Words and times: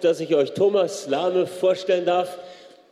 dass 0.00 0.20
ich 0.20 0.34
euch 0.34 0.52
Thomas 0.52 1.06
Lahme 1.08 1.46
vorstellen 1.46 2.06
darf. 2.06 2.38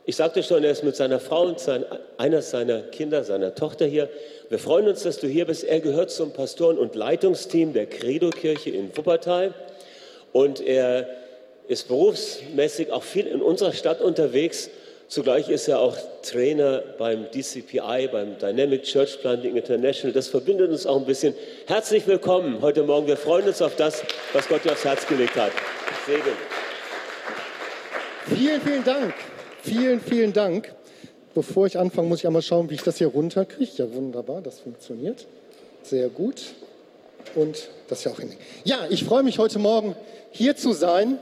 Ich 0.05 0.17
sagte 0.17 0.43
schon, 0.43 0.65
er 0.65 0.73
ist 0.73 0.83
mit 0.83 0.97
seiner 0.97 1.21
Frau 1.21 1.43
und 1.43 1.61
sein, 1.61 1.85
einer 2.19 2.43
seiner 2.43 2.81
Kinder, 2.81 3.23
seiner 3.23 3.55
Tochter 3.55 3.87
hier. 3.87 4.09
Wir 4.49 4.59
freuen 4.59 4.89
uns, 4.89 5.05
dass 5.05 5.21
du 5.21 5.29
hier 5.29 5.47
bist. 5.47 5.65
Er 5.65 5.81
gehört 5.81 6.11
zum 6.11 6.33
Pastoren- 6.33 6.79
und 6.79 6.95
Leitungsteam 6.95 7.73
der 7.73 7.87
Credo-Kirche 7.87 8.71
in 8.71 8.97
Wuppertal. 8.97 9.55
Und 10.33 10.61
er 10.61 11.09
ist 11.69 11.89
berufsmäßig 11.89 12.91
auch 12.91 13.05
viel 13.05 13.27
in 13.27 13.41
unserer 13.41 13.73
Stadt 13.73 14.01
unterwegs. 14.01 14.71
Zugleich 15.09 15.49
ist 15.51 15.69
er 15.69 15.79
auch 15.79 15.97
Trainer 16.23 16.83
beim 16.99 17.31
DCPI, 17.31 18.09
beim 18.11 18.39
Dynamic 18.39 18.83
Church 18.85 19.21
Planting 19.21 19.57
International. 19.57 20.13
Das 20.13 20.29
verbindet 20.29 20.71
uns 20.71 20.87
auch 20.87 20.97
ein 20.97 21.07
bisschen. 21.07 21.35
Herzlich 21.67 22.07
willkommen 22.07 22.61
heute 22.63 22.83
Morgen. 22.83 23.07
Wir 23.07 23.19
freuen 23.19 23.47
uns 23.47 23.61
auf 23.61 23.77
das, 23.77 24.03
was 24.33 24.49
Gott 24.49 24.65
dir 24.65 24.73
aufs 24.73 24.85
Herz 24.85 25.07
gelegt 25.07 25.37
hat. 25.37 25.53
Segen. 26.07 26.72
Vielen, 28.35 28.61
vielen 28.63 28.85
Dank. 28.85 29.15
Vielen, 29.63 30.01
vielen 30.01 30.33
Dank. 30.33 30.73
Bevor 31.35 31.67
ich 31.67 31.79
anfange, 31.79 32.09
muss 32.09 32.21
ich 32.21 32.27
einmal 32.27 32.43
schauen, 32.43 32.71
wie 32.71 32.75
ich 32.75 32.83
das 32.83 32.97
hier 32.97 33.09
runterkriege. 33.09 33.71
Ja, 33.77 33.93
wunderbar, 33.93 34.41
das 34.41 34.61
funktioniert. 34.61 35.27
Sehr 35.83 36.09
gut. 36.09 36.55
Und 37.35 37.69
das 37.89 37.99
ist 37.99 38.05
ja 38.05 38.13
auch 38.13 38.19
in. 38.19 38.33
Ja, 38.65 38.87
ich 38.89 39.05
freue 39.05 39.23
mich 39.23 39.39
heute 39.39 39.59
Morgen 39.59 39.95
hier 40.31 40.57
zu 40.57 40.73
sein. 40.73 41.19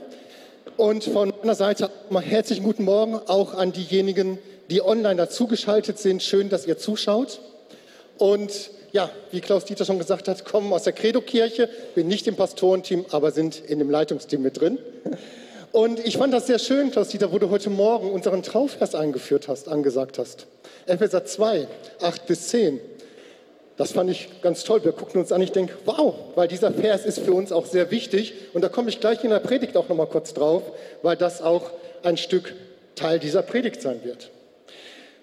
Und 0.77 1.03
von 1.03 1.33
meiner 1.41 1.55
Seite 1.55 1.89
mal 2.09 2.23
herzlichen 2.23 2.63
guten 2.63 2.85
Morgen 2.85 3.15
auch 3.27 3.53
an 3.53 3.73
diejenigen, 3.73 4.39
die 4.69 4.81
online 4.81 5.15
dazugeschaltet 5.15 5.99
sind. 5.99 6.23
Schön, 6.23 6.49
dass 6.49 6.65
ihr 6.65 6.77
zuschaut. 6.77 7.41
Und 8.17 8.71
ja, 8.93 9.09
wie 9.31 9.41
Klaus 9.41 9.65
Dieter 9.65 9.83
schon 9.85 9.99
gesagt 9.99 10.27
hat, 10.27 10.45
kommen 10.45 10.71
aus 10.71 10.83
der 10.83 10.93
Credo-Kirche, 10.93 11.69
bin 11.93 12.07
nicht 12.07 12.27
im 12.27 12.35
Pastorenteam, 12.35 13.05
aber 13.11 13.31
sind 13.31 13.61
in 13.67 13.79
dem 13.79 13.89
Leitungsteam 13.89 14.41
mit 14.41 14.59
drin. 14.59 14.79
Und 15.71 16.05
ich 16.05 16.17
fand 16.17 16.33
das 16.33 16.47
sehr 16.47 16.59
schön, 16.59 16.91
Klaus-Dieter, 16.91 17.31
wo 17.31 17.39
du 17.39 17.49
heute 17.49 17.69
Morgen 17.69 18.11
unseren 18.11 18.43
Trauvers 18.43 18.93
eingeführt 18.93 19.47
hast, 19.47 19.69
angesagt 19.69 20.19
hast. 20.19 20.47
Epheser 20.85 21.23
2, 21.23 21.67
8 22.01 22.27
bis 22.27 22.49
10. 22.49 22.81
Das 23.77 23.93
fand 23.93 24.09
ich 24.09 24.41
ganz 24.41 24.65
toll. 24.65 24.83
Wir 24.83 24.91
gucken 24.91 25.21
uns 25.21 25.31
an, 25.31 25.41
ich 25.41 25.53
denke, 25.53 25.73
wow, 25.85 26.13
weil 26.35 26.49
dieser 26.49 26.73
Vers 26.73 27.05
ist 27.05 27.19
für 27.19 27.33
uns 27.33 27.53
auch 27.53 27.65
sehr 27.65 27.89
wichtig. 27.89 28.33
Und 28.53 28.63
da 28.63 28.69
komme 28.69 28.89
ich 28.89 28.99
gleich 28.99 29.23
in 29.23 29.29
der 29.29 29.39
Predigt 29.39 29.77
auch 29.77 29.87
nochmal 29.87 30.07
kurz 30.07 30.33
drauf, 30.33 30.63
weil 31.03 31.15
das 31.15 31.41
auch 31.41 31.71
ein 32.03 32.17
Stück 32.17 32.53
Teil 32.95 33.19
dieser 33.19 33.41
Predigt 33.41 33.81
sein 33.81 34.03
wird. 34.03 34.29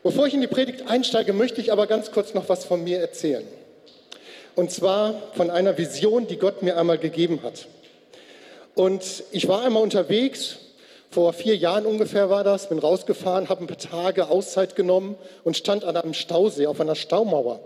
Bevor 0.02 0.26
ich 0.26 0.34
in 0.34 0.40
die 0.40 0.46
Predigt 0.46 0.88
einsteige, 0.88 1.34
möchte 1.34 1.60
ich 1.60 1.72
aber 1.72 1.86
ganz 1.86 2.10
kurz 2.10 2.32
noch 2.32 2.48
was 2.48 2.64
von 2.64 2.82
mir 2.82 3.00
erzählen. 3.00 3.44
Und 4.54 4.70
zwar 4.70 5.14
von 5.34 5.50
einer 5.50 5.76
Vision, 5.76 6.26
die 6.26 6.38
Gott 6.38 6.62
mir 6.62 6.78
einmal 6.78 6.96
gegeben 6.96 7.40
hat. 7.42 7.66
Und 8.78 9.24
ich 9.32 9.48
war 9.48 9.64
einmal 9.64 9.82
unterwegs, 9.82 10.58
vor 11.10 11.32
vier 11.32 11.56
Jahren 11.56 11.84
ungefähr 11.84 12.30
war 12.30 12.44
das, 12.44 12.68
bin 12.68 12.78
rausgefahren, 12.78 13.48
habe 13.48 13.64
ein 13.64 13.66
paar 13.66 13.76
Tage 13.76 14.28
Auszeit 14.28 14.76
genommen 14.76 15.16
und 15.42 15.56
stand 15.56 15.82
an 15.82 15.96
einem 15.96 16.14
Stausee, 16.14 16.68
auf 16.68 16.80
einer 16.80 16.94
Staumauer. 16.94 17.58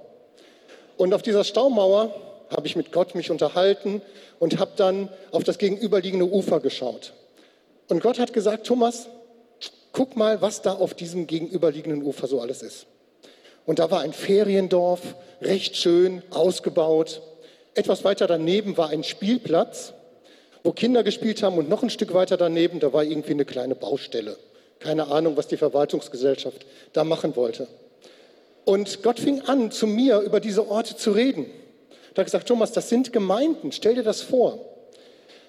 Und 0.97 1.13
auf 1.13 1.21
dieser 1.21 1.45
Staumauer 1.45 2.15
habe 2.49 2.67
ich 2.67 2.77
mit 2.77 2.93
Gott 2.93 3.15
mich 3.15 3.31
unterhalten 3.31 4.01
und 4.39 4.59
habe 4.59 4.71
dann 4.77 5.11
auf 5.33 5.45
das 5.45 5.59
gegenüberliegende 5.59 6.25
Ufer 6.25 6.61
geschaut. 6.61 7.13
Und 7.91 8.03
Gott 8.03 8.19
hat 8.19 8.33
gesagt, 8.33 8.67
Thomas, 8.67 9.09
guck 9.93 10.17
mal, 10.17 10.41
was 10.41 10.63
da 10.63 10.73
auf 10.73 10.95
diesem 10.95 11.27
gegenüberliegenden 11.27 12.03
Ufer 12.05 12.27
so 12.27 12.41
alles 12.41 12.63
ist. 12.63 12.87
Und 13.67 13.81
da 13.81 13.91
war 13.91 14.01
ein 14.01 14.15
Feriendorf, 14.15 15.03
recht 15.43 15.77
schön 15.77 16.23
ausgebaut. 16.31 17.21
Etwas 17.75 18.03
weiter 18.03 18.27
daneben 18.27 18.79
war 18.79 18.89
ein 18.89 19.05
Spielplatz 19.05 19.93
wo 20.65 20.73
Kinder 20.73 21.03
gespielt 21.03 21.43
haben 21.43 21.59
und 21.59 21.69
noch 21.69 21.83
ein 21.83 21.91
Stück 21.91 22.15
weiter 22.15 22.37
daneben, 22.37 22.81
da 22.81 22.93
war 22.93 23.03
irgendwie 23.03 23.33
eine 23.33 23.45
kleine 23.45 23.75
Baustelle. 23.75 24.37
Keine 24.79 25.09
Ahnung, 25.09 25.37
was 25.37 25.49
die 25.49 25.57
Verwaltungsgesellschaft 25.57 26.67
da 26.93 27.05
machen 27.05 27.37
wollte. 27.37 27.69
Und 28.65 29.03
Gott 29.03 29.19
fing 29.19 29.43
an, 29.43 29.71
zu 29.71 29.87
mir 29.87 30.21
über 30.21 30.41
diese 30.41 30.69
Orte 30.69 30.97
zu 30.97 31.13
reden. 31.13 31.47
Da 32.14 32.20
hat 32.20 32.27
gesagt, 32.27 32.48
Thomas, 32.48 32.73
das 32.73 32.89
sind 32.89 33.13
Gemeinden, 33.13 33.73
stell 33.73 33.95
dir 33.95 34.03
das 34.03 34.23
vor. 34.23 34.59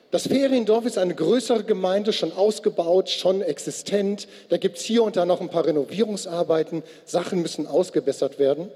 Das 0.09 0.27
Feriendorf 0.27 0.85
ist 0.85 0.99
eine 0.99 1.15
größere 1.15 1.63
Gemeinde, 1.63 2.13
schon 2.13 2.31
ausgebaut, 2.31 3.09
schon 3.09 3.41
existent. 3.41 4.27
Da 4.49 4.57
gibt 4.57 4.77
es 4.77 4.83
hier 4.83 5.03
und 5.03 5.15
da 5.15 5.25
noch 5.25 5.41
ein 5.41 5.49
paar 5.49 5.65
Renovierungsarbeiten. 5.65 6.83
Sachen 7.03 7.41
müssen 7.41 7.65
ausgebessert 7.65 8.37
werden. 8.37 8.71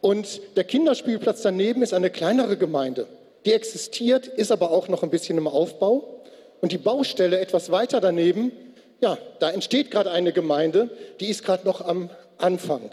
Und 0.00 0.40
der 0.56 0.62
Kinderspielplatz 0.62 1.42
daneben 1.42 1.82
ist 1.82 1.92
eine 1.92 2.10
kleinere 2.10 2.56
Gemeinde 2.56 3.08
die 3.44 3.52
existiert, 3.52 4.26
ist 4.26 4.52
aber 4.52 4.70
auch 4.70 4.88
noch 4.88 5.02
ein 5.02 5.10
bisschen 5.10 5.38
im 5.38 5.48
Aufbau. 5.48 6.22
Und 6.60 6.72
die 6.72 6.78
Baustelle 6.78 7.40
etwas 7.40 7.70
weiter 7.70 8.00
daneben, 8.00 8.52
ja, 9.00 9.18
da 9.40 9.50
entsteht 9.50 9.90
gerade 9.90 10.12
eine 10.12 10.32
Gemeinde, 10.32 10.90
die 11.18 11.28
ist 11.28 11.44
gerade 11.44 11.66
noch 11.66 11.80
am 11.80 12.08
Anfang. 12.38 12.90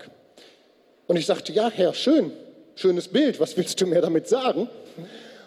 Und 1.08 1.18
ich 1.18 1.28
sagte, 1.28 1.54
ja, 1.54 1.70
Herr, 1.70 1.94
schön, 1.94 2.32
schönes 2.76 3.08
Bild, 3.08 3.40
was 3.40 3.58
willst 3.58 3.80
du 3.80 3.86
mir 3.86 4.02
damit 4.02 4.28
sagen? 4.28 4.70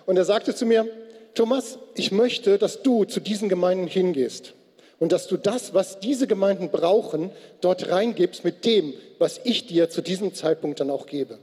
Und 0.06 0.16
er 0.16 0.24
sagte 0.24 0.54
zu 0.54 0.66
mir, 0.66 0.88
Thomas, 1.34 1.78
ich 1.94 2.12
möchte, 2.12 2.58
dass 2.58 2.82
du 2.82 3.04
zu 3.04 3.20
diesen 3.20 3.48
Gemeinden 3.48 3.86
hingehst 3.86 4.54
und 4.98 5.12
dass 5.12 5.26
du 5.26 5.36
das, 5.36 5.74
was 5.74 5.98
diese 5.98 6.26
Gemeinden 6.26 6.70
brauchen, 6.70 7.30
dort 7.60 7.90
reingibst 7.90 8.44
mit 8.44 8.64
dem, 8.64 8.94
was 9.18 9.40
ich 9.44 9.66
dir 9.66 9.88
zu 9.90 10.02
diesem 10.02 10.34
Zeitpunkt 10.34 10.78
dann 10.80 10.90
auch 10.90 11.06
gebe. 11.06 11.38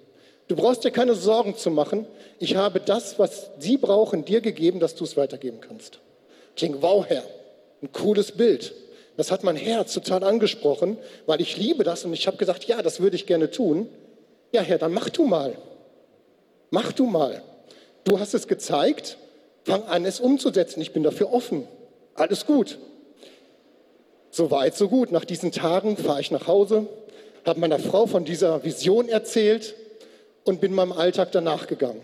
Du 0.49 0.55
brauchst 0.55 0.83
dir 0.83 0.89
keine 0.89 1.13
Sorgen 1.13 1.55
zu 1.55 1.69
machen. 1.69 2.07
Ich 2.39 2.55
habe 2.55 2.79
das, 2.79 3.19
was 3.19 3.51
sie 3.59 3.77
brauchen, 3.77 4.25
dir 4.25 4.41
gegeben, 4.41 4.79
dass 4.79 4.95
du 4.95 5.03
es 5.03 5.15
weitergeben 5.15 5.61
kannst. 5.61 5.99
Ich 6.55 6.61
denke, 6.61 6.81
wow, 6.81 7.05
Herr, 7.07 7.23
ein 7.83 7.91
cooles 7.93 8.31
Bild. 8.31 8.73
Das 9.15 9.31
hat 9.31 9.43
mein 9.43 9.55
Herz 9.55 9.93
total 9.93 10.23
angesprochen, 10.23 10.97
weil 11.27 11.39
ich 11.39 11.55
liebe 11.55 11.83
das 11.83 12.03
und 12.03 12.13
ich 12.13 12.25
habe 12.25 12.37
gesagt, 12.37 12.65
ja, 12.65 12.81
das 12.81 12.99
würde 12.99 13.15
ich 13.15 13.27
gerne 13.27 13.51
tun. 13.51 13.89
Ja, 14.51 14.61
Herr, 14.61 14.79
dann 14.79 14.91
mach 14.91 15.09
du 15.09 15.25
mal. 15.25 15.55
Mach 16.71 16.93
du 16.93 17.05
mal. 17.05 17.43
Du 18.03 18.19
hast 18.19 18.33
es 18.33 18.47
gezeigt, 18.47 19.17
fang 19.65 19.83
an, 19.83 20.03
es 20.03 20.19
umzusetzen. 20.19 20.81
Ich 20.81 20.93
bin 20.93 21.03
dafür 21.03 21.31
offen. 21.31 21.67
Alles 22.15 22.47
gut. 22.47 22.79
So 24.31 24.49
weit, 24.49 24.75
so 24.75 24.89
gut. 24.89 25.11
Nach 25.11 25.25
diesen 25.25 25.51
Tagen 25.51 25.95
fahre 25.95 26.21
ich 26.21 26.31
nach 26.31 26.47
Hause, 26.47 26.87
habe 27.45 27.59
meiner 27.59 27.77
Frau 27.77 28.07
von 28.07 28.25
dieser 28.25 28.63
Vision 28.63 29.09
erzählt 29.09 29.75
und 30.43 30.61
bin 30.61 30.73
meinem 30.73 30.91
Alltag 30.91 31.31
danach 31.31 31.67
gegangen. 31.67 32.01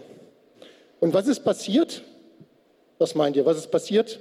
Und 1.00 1.14
was 1.14 1.28
ist 1.28 1.44
passiert? 1.44 2.04
Was 2.98 3.16
meint 3.16 3.36
ihr? 3.36 3.46
Was 3.46 3.58
ist 3.58 3.72
passiert? 3.72 4.20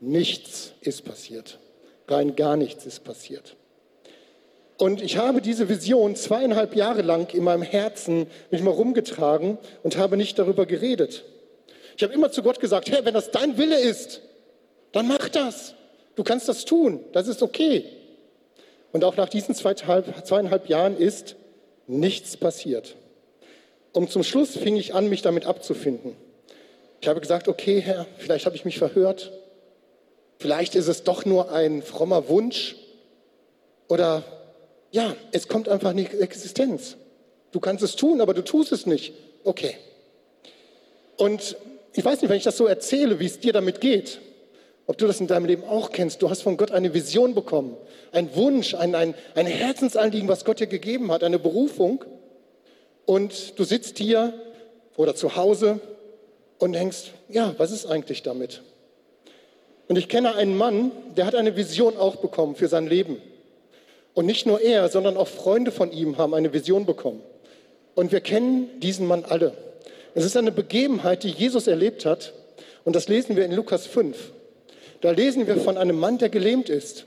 Nichts 0.00 0.72
ist 0.80 1.04
passiert. 1.04 1.58
Rein 2.08 2.34
gar 2.34 2.56
nichts 2.56 2.86
ist 2.86 3.04
passiert. 3.04 3.56
Und 4.78 5.00
ich 5.00 5.16
habe 5.16 5.40
diese 5.40 5.68
Vision 5.68 6.16
zweieinhalb 6.16 6.74
Jahre 6.74 7.02
lang 7.02 7.32
in 7.32 7.44
meinem 7.44 7.62
Herzen 7.62 8.26
mich 8.50 8.62
mal 8.62 8.72
rumgetragen 8.72 9.58
und 9.84 9.96
habe 9.96 10.16
nicht 10.16 10.38
darüber 10.38 10.66
geredet. 10.66 11.24
Ich 11.96 12.02
habe 12.02 12.12
immer 12.12 12.32
zu 12.32 12.42
Gott 12.42 12.58
gesagt, 12.58 12.90
Herr, 12.90 13.04
wenn 13.04 13.14
das 13.14 13.30
dein 13.30 13.58
Wille 13.58 13.78
ist, 13.78 14.22
dann 14.90 15.06
mach 15.06 15.28
das. 15.28 15.74
Du 16.16 16.24
kannst 16.24 16.48
das 16.48 16.64
tun. 16.64 17.04
Das 17.12 17.28
ist 17.28 17.42
okay. 17.42 17.84
Und 18.92 19.04
auch 19.04 19.16
nach 19.16 19.28
diesen 19.28 19.54
zweieinhalb, 19.54 20.26
zweieinhalb 20.26 20.68
Jahren 20.68 20.96
ist 20.96 21.36
nichts 21.86 22.36
passiert. 22.36 22.96
Und 23.92 24.10
zum 24.10 24.22
Schluss 24.22 24.56
fing 24.56 24.76
ich 24.76 24.94
an, 24.94 25.08
mich 25.08 25.22
damit 25.22 25.44
abzufinden. 25.46 26.16
Ich 27.00 27.08
habe 27.08 27.20
gesagt, 27.20 27.48
okay, 27.48 27.80
Herr, 27.80 28.06
vielleicht 28.18 28.46
habe 28.46 28.56
ich 28.56 28.64
mich 28.64 28.78
verhört. 28.78 29.32
Vielleicht 30.38 30.74
ist 30.74 30.88
es 30.88 31.02
doch 31.02 31.24
nur 31.24 31.52
ein 31.52 31.82
frommer 31.82 32.28
Wunsch. 32.28 32.76
Oder 33.88 34.22
ja, 34.90 35.14
es 35.32 35.48
kommt 35.48 35.68
einfach 35.68 35.92
nicht 35.92 36.14
Existenz. 36.14 36.96
Du 37.50 37.60
kannst 37.60 37.84
es 37.84 37.96
tun, 37.96 38.20
aber 38.20 38.34
du 38.34 38.42
tust 38.42 38.72
es 38.72 38.86
nicht. 38.86 39.12
Okay. 39.44 39.76
Und 41.16 41.56
ich 41.92 42.04
weiß 42.04 42.22
nicht, 42.22 42.30
wenn 42.30 42.38
ich 42.38 42.44
das 42.44 42.56
so 42.56 42.66
erzähle, 42.66 43.20
wie 43.20 43.26
es 43.26 43.40
dir 43.40 43.52
damit 43.52 43.80
geht, 43.80 44.20
ob 44.86 44.98
du 44.98 45.06
das 45.06 45.20
in 45.20 45.26
deinem 45.26 45.46
Leben 45.46 45.64
auch 45.64 45.90
kennst. 45.90 46.22
Du 46.22 46.30
hast 46.30 46.42
von 46.42 46.56
Gott 46.56 46.70
eine 46.70 46.94
Vision 46.94 47.34
bekommen, 47.34 47.76
ein 48.12 48.34
Wunsch, 48.34 48.74
ein, 48.74 48.94
ein, 48.94 49.14
ein 49.34 49.46
Herzensanliegen, 49.46 50.28
was 50.28 50.44
Gott 50.44 50.60
dir 50.60 50.66
gegeben 50.66 51.12
hat, 51.12 51.22
eine 51.22 51.38
Berufung 51.38 52.04
und 53.06 53.58
du 53.58 53.64
sitzt 53.64 53.98
hier 53.98 54.32
oder 54.96 55.14
zu 55.14 55.36
Hause 55.36 55.80
und 56.58 56.72
denkst, 56.72 57.12
ja, 57.28 57.54
was 57.58 57.70
ist 57.70 57.86
eigentlich 57.86 58.22
damit? 58.22 58.62
Und 59.88 59.96
ich 59.96 60.08
kenne 60.08 60.34
einen 60.34 60.56
Mann, 60.56 60.92
der 61.16 61.26
hat 61.26 61.34
eine 61.34 61.56
Vision 61.56 61.96
auch 61.96 62.16
bekommen 62.16 62.54
für 62.54 62.68
sein 62.68 62.86
Leben. 62.86 63.20
Und 64.14 64.26
nicht 64.26 64.46
nur 64.46 64.60
er, 64.60 64.88
sondern 64.88 65.16
auch 65.16 65.28
Freunde 65.28 65.72
von 65.72 65.90
ihm 65.90 66.18
haben 66.18 66.34
eine 66.34 66.52
Vision 66.52 66.86
bekommen. 66.86 67.20
Und 67.94 68.12
wir 68.12 68.20
kennen 68.20 68.68
diesen 68.80 69.06
Mann 69.06 69.24
alle. 69.24 69.52
Es 70.14 70.24
ist 70.24 70.36
eine 70.36 70.52
Begebenheit, 70.52 71.24
die 71.24 71.30
Jesus 71.30 71.66
erlebt 71.66 72.04
hat. 72.04 72.32
Und 72.84 72.94
das 72.94 73.08
lesen 73.08 73.36
wir 73.36 73.44
in 73.44 73.52
Lukas 73.52 73.86
5. 73.86 74.32
Da 75.02 75.10
lesen 75.10 75.46
wir 75.46 75.56
von 75.58 75.76
einem 75.76 75.98
Mann, 75.98 76.18
der 76.18 76.30
gelähmt 76.30 76.68
ist. 76.68 77.04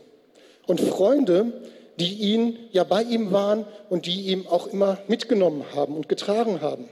Und 0.68 0.82
Freunde, 0.82 1.54
die 1.98 2.14
ihn 2.14 2.58
ja 2.72 2.84
bei 2.84 3.02
ihm 3.02 3.32
waren 3.32 3.66
und 3.90 4.06
die 4.06 4.28
ihm 4.28 4.48
auch 4.48 4.68
immer 4.68 5.00
mitgenommen 5.08 5.64
haben 5.74 5.96
und 5.96 6.10
getragen 6.10 6.62
haben. 6.62 6.90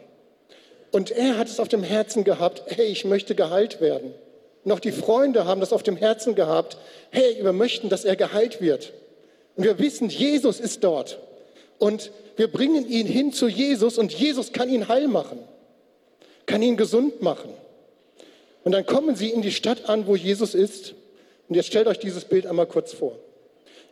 Und 0.92 1.12
er 1.12 1.38
hat 1.38 1.48
es 1.48 1.60
auf 1.60 1.68
dem 1.68 1.84
Herzen 1.84 2.24
gehabt, 2.24 2.64
hey, 2.68 2.86
ich 2.86 3.04
möchte 3.04 3.36
geheilt 3.36 3.82
werden. 3.82 4.14
noch 4.64 4.80
die 4.80 4.94
Freunde 4.94 5.46
haben 5.46 5.60
das 5.60 5.74
auf 5.74 5.84
dem 5.84 5.98
Herzen 5.98 6.36
gehabt. 6.36 6.78
Hey, 7.12 7.38
wir 7.42 7.52
möchten, 7.52 7.90
dass 7.90 8.06
er 8.06 8.16
geheilt 8.16 8.62
wird. 8.62 8.94
Und 9.58 9.66
wir 9.66 9.78
wissen, 9.80 10.08
Jesus 10.08 10.62
ist 10.62 10.86
dort. 10.86 11.20
Und 11.80 12.12
wir 12.38 12.48
bringen 12.48 12.88
ihn 12.88 13.08
hin 13.08 13.34
zu 13.34 13.50
Jesus 13.50 13.98
und 13.98 14.14
Jesus 14.14 14.54
kann 14.54 14.70
ihn 14.70 14.88
heil 14.88 15.10
machen, 15.10 15.40
kann 16.46 16.62
ihn 16.62 16.78
gesund 16.78 17.22
machen. 17.22 17.50
Und 18.64 18.72
dann 18.72 18.86
kommen 18.86 19.16
sie 19.16 19.30
in 19.30 19.42
die 19.42 19.52
Stadt 19.52 19.90
an, 19.90 20.08
wo 20.08 20.16
Jesus 20.16 20.56
ist. 20.56 20.94
Und 21.50 21.56
jetzt 21.56 21.68
stellt 21.68 21.88
euch 21.88 22.00
dieses 22.00 22.26
Bild 22.26 22.48
einmal 22.48 22.66
kurz 22.66 22.94
vor. 22.94 23.18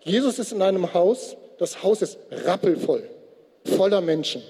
Jesus 0.03 0.39
ist 0.39 0.51
in 0.51 0.61
einem 0.61 0.93
Haus, 0.93 1.35
das 1.57 1.83
Haus 1.83 2.01
ist 2.01 2.17
rappelvoll, 2.31 3.03
voller 3.65 4.01
Menschen. 4.01 4.41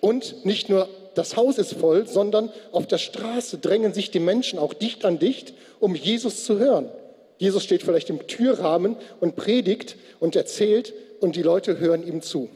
Und 0.00 0.44
nicht 0.44 0.68
nur 0.68 0.88
das 1.14 1.36
Haus 1.36 1.58
ist 1.58 1.74
voll, 1.74 2.06
sondern 2.06 2.50
auf 2.70 2.86
der 2.86 2.98
Straße 2.98 3.58
drängen 3.58 3.92
sich 3.92 4.10
die 4.10 4.20
Menschen 4.20 4.58
auch 4.58 4.74
dicht 4.74 5.04
an 5.04 5.18
dicht, 5.18 5.54
um 5.80 5.94
Jesus 5.94 6.44
zu 6.44 6.58
hören. 6.58 6.90
Jesus 7.38 7.64
steht 7.64 7.82
vielleicht 7.82 8.08
im 8.10 8.26
Türrahmen 8.26 8.96
und 9.20 9.36
predigt 9.36 9.96
und 10.20 10.36
erzählt 10.36 10.94
und 11.20 11.34
die 11.36 11.42
Leute 11.42 11.78
hören 11.78 12.06
ihm 12.06 12.22
zu. 12.22 12.48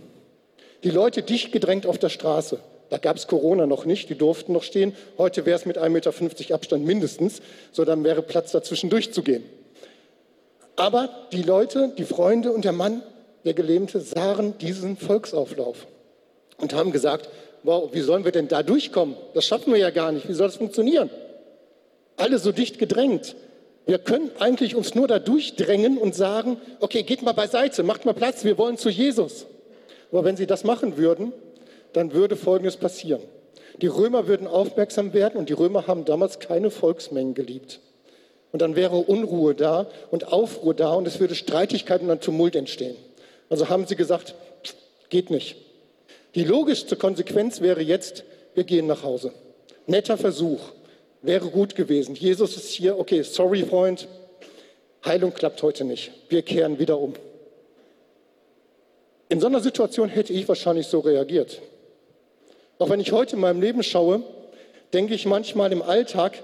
Die 0.85 0.91
Leute 0.91 1.23
dicht 1.23 1.53
gedrängt 1.53 1.87
auf 1.87 1.99
der 1.99 2.09
Straße. 2.09 2.61
Da 2.91 2.99
gab 2.99 3.17
es 3.17 3.27
Corona 3.27 3.67
noch 3.67 3.85
nicht, 3.85 4.09
die 4.09 4.15
durften 4.15 4.53
noch 4.53 4.63
stehen. 4.63 4.95
Heute 5.19 5.45
wäre 5.45 5.59
es 5.59 5.67
mit 5.67 5.79
1,50 5.79 5.91
Meter 5.91 6.55
Abstand 6.55 6.85
mindestens, 6.85 7.41
so 7.73 7.85
dann 7.85 8.05
wäre 8.05 8.23
Platz 8.23 8.53
dazwischen 8.53 8.91
durchzugehen. 8.91 9.45
Aber 10.77 11.09
die 11.33 11.43
Leute, 11.43 11.93
die 11.97 12.05
Freunde 12.05 12.53
und 12.53 12.65
der 12.65 12.73
Mann, 12.73 13.03
der 13.45 13.55
Gelähmte, 13.55 14.01
sahen 14.01 14.59
diesen 14.59 14.97
Volksauflauf 14.97 15.87
und 16.59 16.75
haben 16.75 16.93
gesagt, 16.93 17.29
wow, 17.63 17.91
wie 17.93 18.01
sollen 18.01 18.25
wir 18.25 18.33
denn 18.33 18.49
da 18.49 18.63
durchkommen? 18.63 19.17
Das 19.35 19.47
schaffen 19.47 19.73
wir 19.73 19.81
ja 19.81 19.91
gar 19.91 20.13
nicht. 20.13 20.29
Wie 20.29 20.35
soll 20.35 20.47
das 20.47 20.57
funktionieren? 20.57 21.11
Alle 22.17 22.39
so 22.39 22.53
dicht 22.53 22.79
gedrängt. 22.79 23.35
Wir 23.87 23.99
können 23.99 24.31
eigentlich 24.39 24.75
uns 24.75 24.95
nur 24.95 25.07
da 25.09 25.19
durchdrängen 25.19 25.97
und 25.99 26.15
sagen, 26.15 26.59
okay, 26.81 27.03
geht 27.03 27.23
mal 27.23 27.33
beiseite, 27.33 27.83
macht 27.83 28.05
mal 28.05 28.15
Platz, 28.15 28.45
wir 28.45 28.59
wollen 28.59 28.77
zu 28.77 28.91
Jesus. 28.91 29.47
Aber 30.11 30.25
wenn 30.25 30.37
sie 30.37 30.47
das 30.47 30.65
machen 30.65 30.97
würden, 30.97 31.33
dann 31.93 32.13
würde 32.13 32.37
Folgendes 32.37 32.77
passieren. 32.77 33.23
Die 33.83 33.87
Römer 33.87 34.27
würden 34.27 34.47
aufmerksam 34.47 35.13
werden 35.13 35.37
und 35.37 35.49
die 35.49 35.55
Römer 35.55 35.87
haben 35.87 36.05
damals 36.05 36.39
keine 36.39 36.71
Volksmengen 36.71 37.35
geliebt. 37.35 37.81
Und 38.53 38.63
dann 38.63 38.75
wäre 38.75 38.97
Unruhe 38.97 39.55
da 39.55 39.87
und 40.11 40.33
Aufruhr 40.33 40.73
da 40.73 40.95
und 40.95 41.07
es 41.07 41.21
würde 41.21 41.35
Streitigkeiten 41.35 42.09
und 42.09 42.23
Tumult 42.23 42.57
entstehen. 42.57 42.97
Also 43.51 43.69
haben 43.69 43.87
sie 43.87 43.97
gesagt, 43.97 44.35
geht 45.11 45.31
nicht. 45.31 45.57
Die 46.35 46.45
logischste 46.45 46.97
Konsequenz 46.97 47.61
wäre 47.61 47.83
jetzt, 47.83 48.25
wir 48.55 48.65
gehen 48.65 48.87
nach 48.87 49.03
Hause. 49.03 49.33
Netter 49.87 50.17
Versuch, 50.17 50.61
wäre 51.23 51.49
gut 51.49 51.75
gewesen. 51.75 52.15
Jesus 52.15 52.57
ist 52.57 52.71
hier, 52.71 52.99
okay, 52.99 53.23
sorry 53.23 53.65
Freund, 53.65 54.09
Heilung 55.05 55.33
klappt 55.33 55.63
heute 55.63 55.85
nicht. 55.85 56.13
Wir 56.29 56.43
kehren 56.43 56.79
wieder 56.79 56.99
um. 56.99 57.15
In 59.29 59.41
so 59.41 59.47
einer 59.47 59.61
Situation 59.61 60.09
hätte 60.09 60.33
ich 60.33 60.49
wahrscheinlich 60.49 60.87
so 60.87 61.01
reagiert. 61.01 61.61
Auch 62.79 62.91
wenn 62.91 63.01
ich 63.01 63.13
heute 63.13 63.37
in 63.37 63.41
meinem 63.41 63.61
Leben 63.61 63.83
schaue, 63.83 64.23
denke 64.93 65.15
ich 65.15 65.27
manchmal 65.27 65.73
im 65.73 65.83
Alltag, 65.83 66.43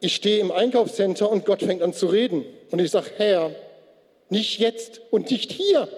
ich 0.00 0.14
stehe 0.14 0.38
im 0.38 0.52
Einkaufscenter 0.52 1.30
und 1.30 1.44
Gott 1.44 1.62
fängt 1.62 1.82
an 1.82 1.92
zu 1.92 2.06
reden. 2.06 2.44
Und 2.70 2.80
ich 2.80 2.90
sage, 2.90 3.10
Herr, 3.16 3.50
nicht 4.28 4.58
jetzt 4.60 5.00
und 5.10 5.30
nicht 5.30 5.52
hier. 5.52 5.88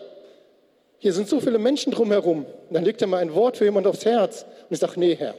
Hier 0.98 1.12
sind 1.12 1.28
so 1.28 1.40
viele 1.40 1.58
Menschen 1.58 1.92
drumherum. 1.92 2.44
Und 2.44 2.74
dann 2.74 2.84
legt 2.84 3.00
er 3.00 3.08
mal 3.08 3.18
ein 3.18 3.34
Wort 3.34 3.56
für 3.56 3.64
jemand 3.64 3.86
aufs 3.86 4.04
Herz. 4.04 4.42
Und 4.42 4.74
ich 4.74 4.78
sage, 4.78 5.00
nee, 5.00 5.16
Herr. 5.16 5.34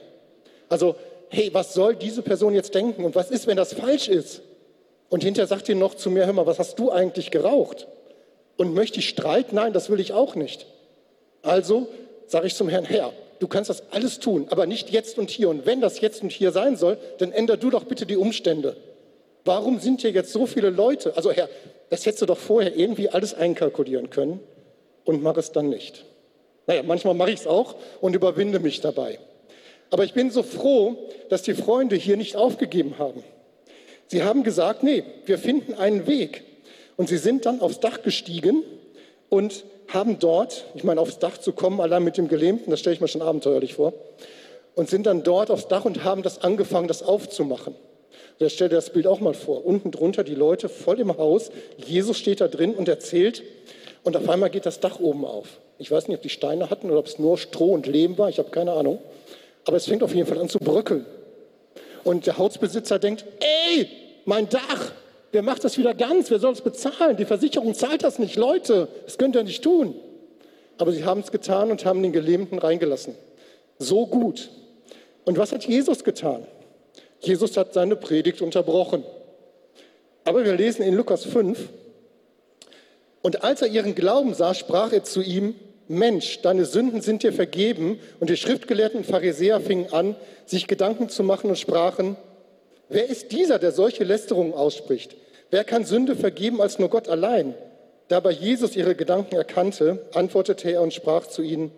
Also, 0.70 0.96
hey, 1.30 1.50
was 1.54 1.74
soll 1.74 1.96
diese 1.96 2.22
Person 2.22 2.54
jetzt 2.54 2.74
denken? 2.76 3.04
Und 3.06 3.16
was 3.16 3.32
ist, 3.32 3.48
wenn 3.48 3.58
das 3.58 3.74
falsch 3.74 4.08
ist? 4.10 4.42
Und 5.10 5.24
hinterher 5.24 5.48
sagt 5.48 5.70
ihr 5.70 5.76
noch 5.76 5.96
zu 5.96 6.10
mir, 6.10 6.26
hör 6.26 6.34
mal, 6.34 6.46
was 6.46 6.60
hast 6.60 6.80
du 6.80 6.92
eigentlich 6.92 7.32
geraucht? 7.32 7.88
Und 8.58 8.74
möchte 8.74 9.00
ich 9.00 9.10
Streit? 9.10 9.54
Nein, 9.54 9.74
das 9.74 9.90
will 9.90 10.00
ich 10.00 10.14
auch 10.14 10.36
nicht. 10.36 10.66
Also 11.42 11.88
sage 12.28 12.48
ich 12.48 12.56
zum 12.56 12.70
Herrn, 12.70 12.86
Herr, 12.86 13.12
du 13.42 13.48
kannst 13.48 13.72
das 13.72 13.84
alles 13.92 14.20
tun, 14.20 14.48
aber 14.52 14.68
nicht 14.68 14.92
jetzt 14.92 15.18
und 15.18 15.32
hier. 15.32 15.50
Und 15.50 15.66
wenn 15.66 15.82
das 15.82 16.00
jetzt 16.00 16.22
und 16.22 16.32
hier 16.32 16.52
sein 16.52 16.78
soll, 16.78 16.98
dann 17.18 17.32
änder 17.32 17.58
du 17.58 17.72
doch 17.72 17.86
bitte 17.86 18.06
die 18.06 18.16
Umstände. 18.16 18.78
Warum 19.44 19.80
sind 19.80 20.02
hier 20.02 20.12
jetzt 20.12 20.32
so 20.32 20.46
viele 20.46 20.70
Leute? 20.70 21.18
Also 21.18 21.32
Herr, 21.32 21.50
das 21.90 22.06
hättest 22.06 22.22
du 22.22 22.28
doch 22.28 22.38
vorher 22.38 22.78
irgendwie 22.78 23.10
alles 23.10 23.34
einkalkulieren 23.34 24.12
können 24.12 24.40
und 25.06 25.24
mach 25.24 25.38
es 25.38 25.52
dann 25.52 25.70
nicht. 25.70 26.06
Naja, 26.68 26.84
manchmal 26.84 27.16
mache 27.16 27.32
ich 27.32 27.40
es 27.40 27.48
auch 27.48 27.76
und 28.00 28.16
überwinde 28.16 28.60
mich 28.60 28.80
dabei. 28.80 29.18
Aber 29.90 30.04
ich 30.04 30.14
bin 30.14 30.30
so 30.30 30.44
froh, 30.44 31.10
dass 31.30 31.42
die 31.42 31.56
Freunde 31.56 31.96
hier 31.96 32.18
nicht 32.18 32.36
aufgegeben 32.36 33.00
haben. 33.00 33.24
Sie 34.06 34.22
haben 34.22 34.44
gesagt, 34.44 34.84
nee, 34.84 35.04
wir 35.26 35.40
finden 35.40 35.74
einen 35.74 36.06
Weg. 36.06 36.44
Und 36.96 37.10
sie 37.10 37.18
sind 37.18 37.48
dann 37.48 37.62
aufs 37.62 37.80
Dach 37.80 38.04
gestiegen 38.04 38.64
und 39.30 39.66
haben 39.94 40.20
dort, 40.20 40.66
ich 40.76 40.84
meine, 40.84 41.02
aufs 41.02 41.20
Dach 41.20 41.38
zu 41.38 41.54
kommen, 41.54 41.80
allein 41.82 42.04
mit 42.04 42.18
dem 42.18 42.28
Gelähmten, 42.28 42.72
das 42.72 42.80
stelle 42.80 42.96
ich 42.96 43.02
mir 43.02 43.08
schon 43.08 43.22
abenteuerlich 43.22 43.76
vor, 43.76 43.94
und 44.76 44.90
sind 44.90 45.06
dann 45.06 45.24
dort 45.24 45.52
aufs 45.52 45.68
Dach 45.68 45.86
und 45.86 46.04
haben 46.04 46.24
das 46.24 46.42
angefangen, 46.44 46.88
das 46.88 47.04
aufzumachen. 47.04 47.76
Und 48.40 48.52
stell 48.52 48.70
dir 48.70 48.76
das 48.76 48.90
Bild 48.90 49.06
auch 49.06 49.20
mal 49.20 49.34
vor. 49.34 49.66
Unten 49.66 49.92
drunter 49.92 50.24
die 50.24 50.34
Leute 50.34 50.68
voll 50.68 51.00
im 51.00 51.16
Haus. 51.16 51.52
Jesus 51.78 52.18
steht 52.18 52.42
da 52.42 52.48
drin 52.48 52.74
und 52.74 52.88
erzählt. 52.88 53.44
Und 54.04 54.18
auf 54.18 54.28
einmal 54.28 54.50
geht 54.50 54.66
das 54.66 54.80
Dach 54.80 55.00
oben 55.00 55.26
auf. 55.26 55.48
Ich 55.78 55.92
weiß 55.92 56.08
nicht, 56.08 56.18
ob 56.18 56.24
die 56.24 56.30
Steine 56.30 56.72
hatten 56.72 56.90
oder 56.90 57.00
ob 57.00 57.06
es 57.06 57.20
nur 57.20 57.38
Stroh 57.38 57.74
und 57.74 57.86
Lehm 57.86 58.18
war. 58.18 58.30
Ich 58.30 58.40
habe 58.40 58.50
keine 58.50 58.74
Ahnung. 58.74 59.00
Aber 59.66 59.78
es 59.78 59.86
fängt 59.86 60.02
auf 60.02 60.16
jeden 60.16 60.28
Fall 60.28 60.40
an 60.40 60.50
zu 60.50 60.58
bröckeln. 60.58 61.06
Und 62.04 62.26
der 62.26 62.40
Hausbesitzer 62.40 62.98
denkt, 62.98 63.26
ey, 63.42 63.88
mein 64.26 64.50
Dach, 64.50 64.92
Wer 65.32 65.42
macht 65.42 65.64
das 65.64 65.78
wieder 65.78 65.94
ganz? 65.94 66.30
Wer 66.30 66.40
soll 66.40 66.54
es 66.54 66.62
bezahlen? 66.62 67.18
Die 67.18 67.26
Versicherung 67.26 67.74
zahlt 67.74 68.04
das 68.04 68.20
nicht. 68.20 68.36
Leute, 68.36 68.88
das 69.06 69.18
könnt 69.18 69.36
ihr 69.36 69.44
nicht 69.44 69.64
tun. 69.64 69.96
Aber 70.78 70.92
sie 70.92 71.06
haben 71.06 71.22
es 71.22 71.32
getan 71.32 71.72
und 71.72 71.86
haben 71.86 72.02
den 72.04 72.12
Gelähmten 72.12 72.60
reingelassen. 72.60 73.16
So 73.80 74.08
gut. 74.08 74.50
Und 75.26 75.38
was 75.38 75.52
hat 75.52 75.66
Jesus 75.66 76.04
getan? 76.04 76.46
Jesus 77.20 77.56
hat 77.56 77.74
seine 77.74 77.96
Predigt 77.96 78.42
unterbrochen. 78.42 79.04
Aber 80.24 80.44
wir 80.44 80.56
lesen 80.56 80.84
in 80.84 80.96
Lukas 80.96 81.24
5, 81.26 81.70
und 83.22 83.44
als 83.44 83.62
er 83.62 83.68
ihren 83.68 83.96
Glauben 83.96 84.34
sah, 84.34 84.54
sprach 84.54 84.92
er 84.92 85.04
zu 85.04 85.22
ihm, 85.22 85.56
Mensch, 85.88 86.42
deine 86.42 86.66
Sünden 86.66 87.02
sind 87.02 87.24
dir 87.24 87.34
vergeben. 87.34 88.00
Und 88.20 88.30
die 88.30 88.38
Schriftgelehrten 88.38 89.00
und 89.00 89.06
Pharisäer 89.06 89.60
fingen 89.60 89.92
an, 89.92 90.16
sich 90.46 90.68
Gedanken 90.68 91.10
zu 91.10 91.24
machen 91.24 91.50
und 91.50 91.60
sprachen, 91.60 92.16
wer 92.92 93.10
ist 93.10 93.32
dieser, 93.32 93.60
der 93.60 93.72
solche 93.72 94.04
Lästerungen 94.04 94.54
ausspricht? 94.54 95.16
Wer 95.50 95.64
kann 95.64 95.86
Sünde 95.86 96.16
vergeben 96.16 96.62
als 96.62 96.80
nur 96.80 96.90
Gott 96.90 97.10
allein? 97.10 97.56
Da 98.08 98.18
aber 98.18 98.32
Jesus 98.32 98.76
ihre 98.76 98.96
Gedanken 98.96 99.36
erkannte, 99.36 100.06
antwortete 100.14 100.70
er 100.70 100.82
und 100.82 100.94
sprach 100.94 101.28
zu 101.28 101.42
ihnen, 101.42 101.72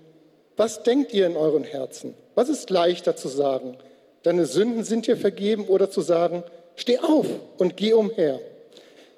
was 0.56 0.84
denkt 0.84 1.14
ihr 1.14 1.26
in 1.26 1.36
euren 1.36 1.64
Herzen? 1.64 2.14
Was 2.36 2.50
ist 2.50 2.70
leichter 2.70 3.16
zu 3.16 3.28
sagen? 3.28 3.78
Deine 4.24 4.46
Sünden 4.46 4.84
sind 4.84 5.08
dir 5.08 5.18
vergeben 5.18 5.66
oder 5.68 5.90
zu 5.90 6.02
sagen, 6.02 6.44
steh 6.76 7.00
auf 7.00 7.26
und 7.58 7.78
geh 7.78 7.94
umher. 7.94 8.40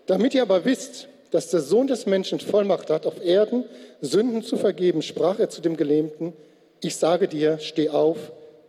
Damit 0.05 0.33
ihr 0.33 0.41
aber 0.41 0.65
wisst, 0.65 1.07
dass 1.31 1.49
der 1.49 1.61
Sohn 1.61 1.87
des 1.87 2.05
Menschen 2.05 2.39
Vollmacht 2.39 2.89
hat, 2.89 3.05
auf 3.05 3.23
Erden 3.23 3.65
Sünden 4.01 4.43
zu 4.43 4.57
vergeben, 4.57 5.01
sprach 5.01 5.39
er 5.39 5.49
zu 5.49 5.61
dem 5.61 5.75
Gelähmten, 5.75 6.33
ich 6.81 6.95
sage 6.95 7.27
dir, 7.27 7.59
steh 7.59 7.89
auf, 7.89 8.17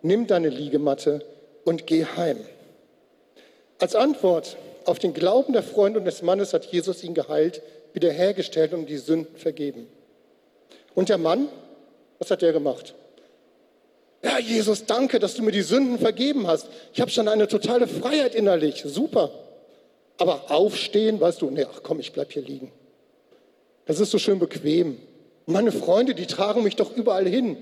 nimm 0.02 0.26
deine 0.26 0.48
Liegematte 0.48 1.24
und 1.64 1.86
geh 1.86 2.04
heim. 2.04 2.38
Als 3.78 3.94
Antwort 3.94 4.56
auf 4.84 4.98
den 4.98 5.12
Glauben 5.12 5.52
der 5.52 5.62
Freunde 5.62 5.98
und 5.98 6.04
des 6.04 6.22
Mannes 6.22 6.52
hat 6.52 6.66
Jesus 6.66 7.02
ihn 7.04 7.14
geheilt, 7.14 7.62
wiederhergestellt 7.92 8.72
und 8.72 8.86
die 8.86 8.96
Sünden 8.96 9.36
vergeben. 9.36 9.86
Und 10.94 11.08
der 11.08 11.18
Mann, 11.18 11.48
was 12.18 12.30
hat 12.30 12.42
er 12.42 12.52
gemacht? 12.52 12.94
Ja, 14.22 14.38
Jesus, 14.38 14.86
danke, 14.86 15.18
dass 15.18 15.34
du 15.34 15.42
mir 15.42 15.52
die 15.52 15.62
Sünden 15.62 15.98
vergeben 15.98 16.46
hast. 16.46 16.68
Ich 16.92 17.00
habe 17.00 17.10
schon 17.10 17.28
eine 17.28 17.48
totale 17.48 17.86
Freiheit 17.86 18.34
innerlich. 18.34 18.82
Super. 18.86 19.30
Aber 20.18 20.50
aufstehen, 20.50 21.20
weißt 21.20 21.42
du, 21.42 21.50
nee, 21.50 21.66
ach 21.70 21.80
komm, 21.82 22.00
ich 22.00 22.12
bleib 22.12 22.32
hier 22.32 22.42
liegen. 22.42 22.72
Das 23.84 24.00
ist 24.00 24.10
so 24.10 24.18
schön 24.18 24.38
bequem. 24.38 24.98
Meine 25.44 25.70
Freunde, 25.70 26.14
die 26.14 26.26
tragen 26.26 26.62
mich 26.62 26.76
doch 26.76 26.96
überall 26.96 27.28
hin. 27.28 27.56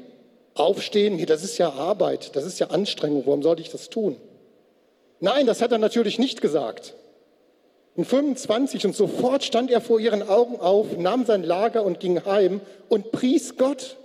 Aufstehen, 0.54 1.16
nee, 1.16 1.26
das 1.26 1.42
ist 1.42 1.59
ja 1.59 1.71
Arbeit, 1.71 2.37
das 2.37 2.44
ist 2.44 2.61
ja 2.61 2.68
Anstrengung. 2.68 3.26
Warum 3.26 3.42
sollte 3.42 3.61
ich 3.61 3.71
das 3.71 3.90
tun? 3.90 4.16
Nein, 5.25 5.47
das 5.47 5.62
hat 5.62 5.73
er 5.73 5.78
natürlich 5.78 6.19
nicht 6.19 6.43
gesagt. 6.43 6.93
In 7.97 8.04
25 8.04 8.85
und 8.85 8.95
sofort 8.95 9.43
stand 9.43 9.71
er 9.71 9.81
vor 9.81 9.99
ihren 9.99 10.23
Augen 10.23 10.61
auf, 10.61 10.99
nahm 10.99 11.25
sein 11.25 11.43
Lager 11.43 11.83
und 11.83 11.99
ging 11.99 12.26
heim 12.26 12.61
und 12.90 13.11
pries 13.11 13.57
Gott. 13.57 13.97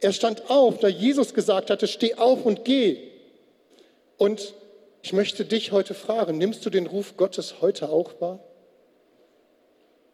Er 0.00 0.12
stand 0.12 0.48
auf, 0.48 0.78
da 0.78 0.86
Jesus 0.86 1.34
gesagt 1.34 1.68
hatte, 1.68 1.88
steh 1.88 2.14
auf 2.14 2.46
und 2.46 2.64
geh. 2.64 2.98
Und 4.18 4.54
ich 5.02 5.12
möchte 5.12 5.44
dich 5.44 5.72
heute 5.72 5.94
fragen, 5.94 6.38
nimmst 6.38 6.64
du 6.64 6.70
den 6.70 6.86
Ruf 6.86 7.16
Gottes 7.16 7.60
heute 7.60 7.88
auch 7.88 8.12
wahr? 8.20 8.38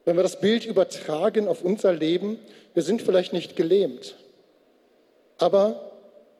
Wenn 0.06 0.16
wir 0.16 0.22
das 0.22 0.40
Bild 0.40 0.64
übertragen 0.64 1.46
auf 1.46 1.62
unser 1.62 1.92
Leben, 1.92 2.38
wir 2.72 2.82
sind 2.82 3.02
vielleicht 3.02 3.34
nicht 3.34 3.54
gelähmt, 3.54 4.16
aber 5.36 5.91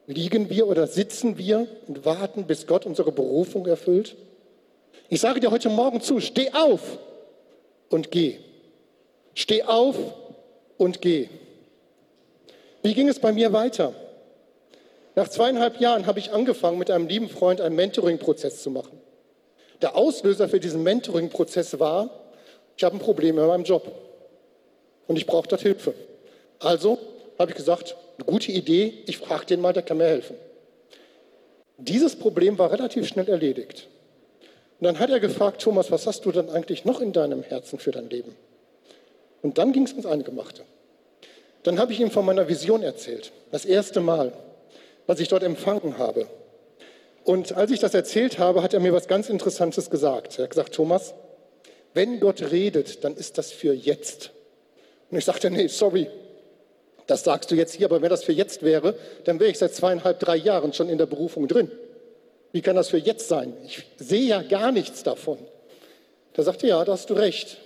liegen 0.06 0.50
wir 0.50 0.66
oder 0.66 0.86
sitzen 0.86 1.38
wir 1.38 1.66
und 1.86 2.04
warten, 2.04 2.46
bis 2.46 2.66
Gott 2.66 2.86
unsere 2.86 3.12
Berufung 3.12 3.66
erfüllt? 3.66 4.16
Ich 5.08 5.20
sage 5.20 5.40
dir 5.40 5.50
heute 5.50 5.68
Morgen 5.68 6.00
zu, 6.00 6.20
steh 6.20 6.52
auf 6.52 6.98
und 7.88 8.10
geh. 8.10 8.38
Steh 9.34 9.62
auf 9.62 9.96
und 10.78 11.00
geh. 11.00 11.28
Wie 12.82 12.94
ging 12.94 13.08
es 13.08 13.18
bei 13.18 13.32
mir 13.32 13.52
weiter? 13.52 13.94
Nach 15.14 15.28
zweieinhalb 15.28 15.80
Jahren 15.80 16.06
habe 16.06 16.18
ich 16.18 16.32
angefangen, 16.32 16.78
mit 16.78 16.90
einem 16.90 17.06
lieben 17.06 17.28
Freund 17.28 17.60
einen 17.60 17.76
Mentoring-Prozess 17.76 18.62
zu 18.62 18.70
machen. 18.70 18.98
Der 19.82 19.96
Auslöser 19.96 20.48
für 20.48 20.60
diesen 20.60 20.82
Mentoring-Prozess 20.82 21.78
war, 21.78 22.10
ich 22.76 22.84
habe 22.84 22.96
ein 22.96 23.00
Problem 23.00 23.38
in 23.38 23.46
meinem 23.46 23.64
Job 23.64 23.92
und 25.06 25.16
ich 25.16 25.26
brauche 25.26 25.48
dort 25.48 25.60
Hilfe. 25.60 25.94
Also 26.58 26.98
habe 27.38 27.50
ich 27.50 27.56
gesagt, 27.56 27.96
gute 28.24 28.52
Idee, 28.52 28.92
ich 29.06 29.18
frage 29.18 29.46
den 29.46 29.60
mal, 29.60 29.72
der 29.72 29.82
kann 29.82 29.98
mir 29.98 30.06
helfen. 30.06 30.36
Dieses 31.78 32.16
Problem 32.16 32.58
war 32.58 32.70
relativ 32.70 33.08
schnell 33.08 33.28
erledigt. 33.28 33.88
Und 34.80 34.86
dann 34.86 34.98
hat 34.98 35.10
er 35.10 35.20
gefragt, 35.20 35.62
Thomas, 35.62 35.90
was 35.90 36.06
hast 36.06 36.24
du 36.24 36.32
denn 36.32 36.50
eigentlich 36.50 36.84
noch 36.84 37.00
in 37.00 37.12
deinem 37.12 37.42
Herzen 37.42 37.78
für 37.78 37.92
dein 37.92 38.10
Leben? 38.10 38.34
Und 39.42 39.58
dann 39.58 39.72
ging 39.72 39.84
es 39.84 39.92
ins 39.92 40.06
Eingemachte. 40.06 40.62
Dann 41.62 41.78
habe 41.78 41.92
ich 41.92 42.00
ihm 42.00 42.10
von 42.10 42.24
meiner 42.24 42.48
Vision 42.48 42.82
erzählt. 42.82 43.32
Das 43.50 43.64
erste 43.64 44.00
Mal, 44.00 44.32
was 45.06 45.20
ich 45.20 45.28
dort 45.28 45.42
empfangen 45.42 45.98
habe. 45.98 46.26
Und 47.24 47.52
als 47.52 47.70
ich 47.70 47.78
das 47.78 47.94
erzählt 47.94 48.38
habe, 48.38 48.62
hat 48.62 48.74
er 48.74 48.80
mir 48.80 48.92
was 48.92 49.06
ganz 49.06 49.28
Interessantes 49.28 49.90
gesagt. 49.90 50.38
Er 50.38 50.44
hat 50.44 50.50
gesagt, 50.50 50.74
Thomas, 50.74 51.14
wenn 51.94 52.20
Gott 52.20 52.42
redet, 52.50 53.04
dann 53.04 53.16
ist 53.16 53.38
das 53.38 53.52
für 53.52 53.72
jetzt. 53.72 54.30
Und 55.10 55.18
ich 55.18 55.24
sagte, 55.24 55.50
nee, 55.50 55.66
sorry, 55.66 56.08
das 57.12 57.24
sagst 57.24 57.50
du 57.50 57.54
jetzt 57.54 57.74
hier, 57.74 57.86
aber 57.86 58.00
wenn 58.00 58.08
das 58.08 58.24
für 58.24 58.32
jetzt 58.32 58.62
wäre, 58.62 58.94
dann 59.24 59.38
wäre 59.38 59.50
ich 59.50 59.58
seit 59.58 59.74
zweieinhalb, 59.74 60.18
drei 60.18 60.36
Jahren 60.36 60.72
schon 60.72 60.88
in 60.88 60.96
der 60.96 61.04
Berufung 61.04 61.46
drin. 61.46 61.70
Wie 62.52 62.62
kann 62.62 62.74
das 62.74 62.88
für 62.88 62.96
jetzt 62.96 63.28
sein? 63.28 63.52
Ich 63.66 63.84
sehe 63.98 64.22
ja 64.22 64.40
gar 64.40 64.72
nichts 64.72 65.02
davon. 65.02 65.36
Da 66.32 66.42
sagte, 66.42 66.66
ja, 66.66 66.82
da 66.84 66.92
hast 66.92 67.10
du 67.10 67.14
recht. 67.14 67.58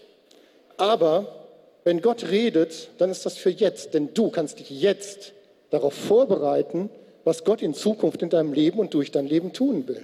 Aber 0.77 1.47
wenn 1.85 2.03
Gott 2.03 2.29
redet, 2.29 2.89
dann 2.99 3.09
ist 3.09 3.25
das 3.25 3.37
für 3.37 3.51
jetzt, 3.51 3.95
denn 3.95 4.13
du 4.15 4.31
kannst 4.31 4.59
dich 4.59 4.71
jetzt 4.71 5.33
darauf 5.71 5.95
vorbereiten, 5.95 6.91
was 7.23 7.45
Gott 7.45 7.63
in 7.63 7.73
Zukunft 7.73 8.23
in 8.23 8.31
deinem 8.31 8.53
Leben 8.53 8.81
und 8.81 8.95
durch 8.95 9.13
dein 9.13 9.27
Leben 9.27 9.53
tun 9.53 9.87
will. 9.87 10.03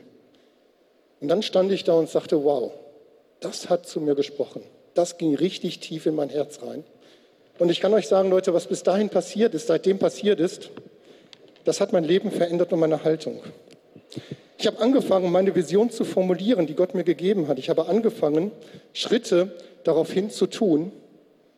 Und 1.21 1.27
dann 1.27 1.43
stand 1.43 1.73
ich 1.73 1.83
da 1.83 1.95
und 1.95 2.09
sagte, 2.09 2.45
wow, 2.45 2.71
das 3.41 3.69
hat 3.69 3.89
zu 3.89 4.01
mir 4.01 4.15
gesprochen. 4.15 4.63
Das 4.95 5.19
ging 5.19 5.35
richtig 5.35 5.81
tief 5.81 6.07
in 6.07 6.15
mein 6.15 6.29
Herz 6.29 6.63
rein. 6.63 6.85
Und 7.59 7.71
ich 7.71 7.81
kann 7.81 7.93
euch 7.95 8.09
sagen, 8.09 8.31
Leute, 8.31 8.55
was 8.55 8.67
bis 8.67 8.83
dahin 8.83 9.09
passiert 9.09 9.55
ist, 9.55 9.67
seitdem 9.67 9.99
passiert 9.99 10.41
ist, 10.41 10.71
das 11.65 11.81
hat 11.81 11.93
mein 11.93 12.05
Leben 12.05 12.31
verändert 12.31 12.73
und 12.73 12.81
meine 12.81 13.05
Haltung. 13.05 13.41
Ich 14.59 14.67
habe 14.67 14.81
angefangen, 14.81 15.31
meine 15.31 15.55
Vision 15.55 15.91
zu 15.91 16.05
formulieren, 16.05 16.67
die 16.67 16.75
Gott 16.75 16.95
mir 16.95 17.05
gegeben 17.05 17.49
hat. 17.49 17.59
Ich 17.59 17.69
habe 17.69 17.87
angefangen, 17.87 18.53
Schritte 18.93 19.53
darauf 19.85 20.13
hin 20.13 20.31
zu 20.31 20.47
tun 20.47 20.93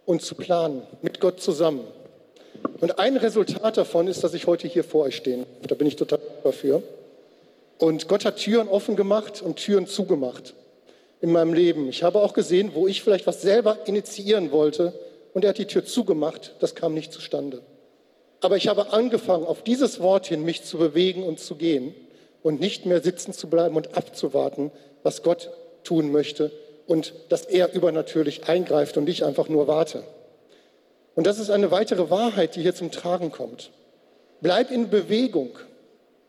und 0.07 0.23
zu 0.23 0.35
planen, 0.35 0.83
mit 1.03 1.21
Gott 1.21 1.41
zusammen. 1.41 1.85
Und 2.81 2.99
ein 2.99 3.17
Resultat 3.17 3.77
davon 3.77 4.09
ist, 4.09 4.25
dass 4.25 4.35
ich 4.35 4.47
heute 4.47 4.69
hier 4.69 4.85
vor 4.85 5.05
euch 5.05 5.17
stehe. 5.17 5.47
Da 5.67 5.75
bin 5.75 5.87
ich 5.87 5.97
total 5.97 6.21
dafür. 6.43 6.83
Und 7.79 8.09
Gott 8.09 8.25
hat 8.25 8.37
Türen 8.37 8.69
offen 8.69 8.97
gemacht 8.97 9.43
und 9.43 9.57
Türen 9.57 9.87
zugemacht 9.87 10.55
in 11.21 11.31
meinem 11.33 11.53
Leben. 11.55 11.89
Ich 11.89 12.03
habe 12.03 12.21
auch 12.21 12.33
gesehen, 12.33 12.71
wo 12.75 12.87
ich 12.87 13.03
vielleicht 13.03 13.27
was 13.27 13.43
selber 13.43 13.79
initiieren 13.87 14.53
wollte 14.53 14.93
und 15.35 15.45
er 15.45 15.51
hat 15.51 15.59
die 15.59 15.67
Tür 15.67 15.85
zugemacht. 15.85 16.55
Das 16.61 16.75
kam 16.75 16.95
nicht 16.95 17.13
zustande. 17.13 17.61
Aber 18.41 18.57
ich 18.57 18.69
habe 18.69 18.93
angefangen, 18.93 19.45
auf 19.45 19.63
dieses 19.63 20.01
Wort 20.01 20.27
hin 20.27 20.43
mich 20.43 20.65
zu 20.65 20.79
bewegen 20.79 21.23
und 21.23 21.39
zu 21.39 21.57
gehen 21.57 21.95
und 22.43 22.61
nicht 22.61 22.87
mehr 22.87 23.03
sitzen 23.03 23.33
zu 23.33 23.49
bleiben 23.49 23.77
und 23.77 23.97
abzuwarten, 23.97 24.71
was 25.03 25.23
Gott 25.23 25.51
tun 25.83 26.13
möchte 26.13 26.51
und 26.87 27.15
dass 27.29 27.45
er 27.45 27.73
übernatürlich 27.73 28.49
eingreift 28.49 28.97
und 28.97 29.09
ich 29.09 29.25
einfach 29.25 29.49
nur 29.49 29.67
warte. 29.67 30.05
Und 31.15 31.27
das 31.27 31.39
ist 31.39 31.51
eine 31.51 31.71
weitere 31.71 32.11
Wahrheit, 32.11 32.57
die 32.57 32.63
hier 32.63 32.75
zum 32.75 32.91
Tragen 32.91 33.31
kommt. 33.31 33.71
Bleib 34.41 34.71
in 34.71 34.91
Bewegung 34.91 35.51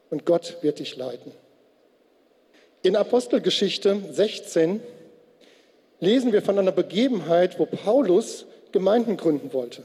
und 0.10 0.26
Gott 0.26 0.58
wird 0.62 0.80
dich 0.80 0.96
leiten. 0.96 1.32
In 2.82 2.96
Apostelgeschichte 2.96 4.00
16 4.12 4.80
lesen 6.00 6.32
wir 6.32 6.42
von 6.42 6.58
einer 6.58 6.72
Begebenheit, 6.72 7.60
wo 7.60 7.66
Paulus 7.66 8.46
Gemeinden 8.75 9.15
gründen 9.15 9.53
wollte. 9.53 9.84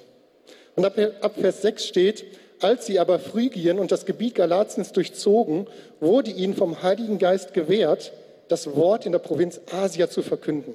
Und 0.74 0.84
ab, 0.84 1.34
Vers 1.38 1.62
6 1.62 1.86
steht, 1.86 2.24
als 2.60 2.86
sie 2.86 2.98
aber 2.98 3.20
Phrygien 3.20 3.78
und 3.78 3.92
das 3.92 4.04
Gebiet 4.04 4.34
Galatiens 4.34 4.90
durchzogen, 4.90 5.68
wurde 6.00 6.32
ihnen 6.32 6.56
vom 6.56 6.82
Heiligen 6.82 7.18
Geist 7.18 7.54
gewährt, 7.54 8.12
das 8.48 8.74
Wort 8.74 9.06
in 9.06 9.12
der 9.12 9.20
Provinz 9.20 9.60
Asia 9.70 10.10
zu 10.10 10.22
verkünden. 10.22 10.74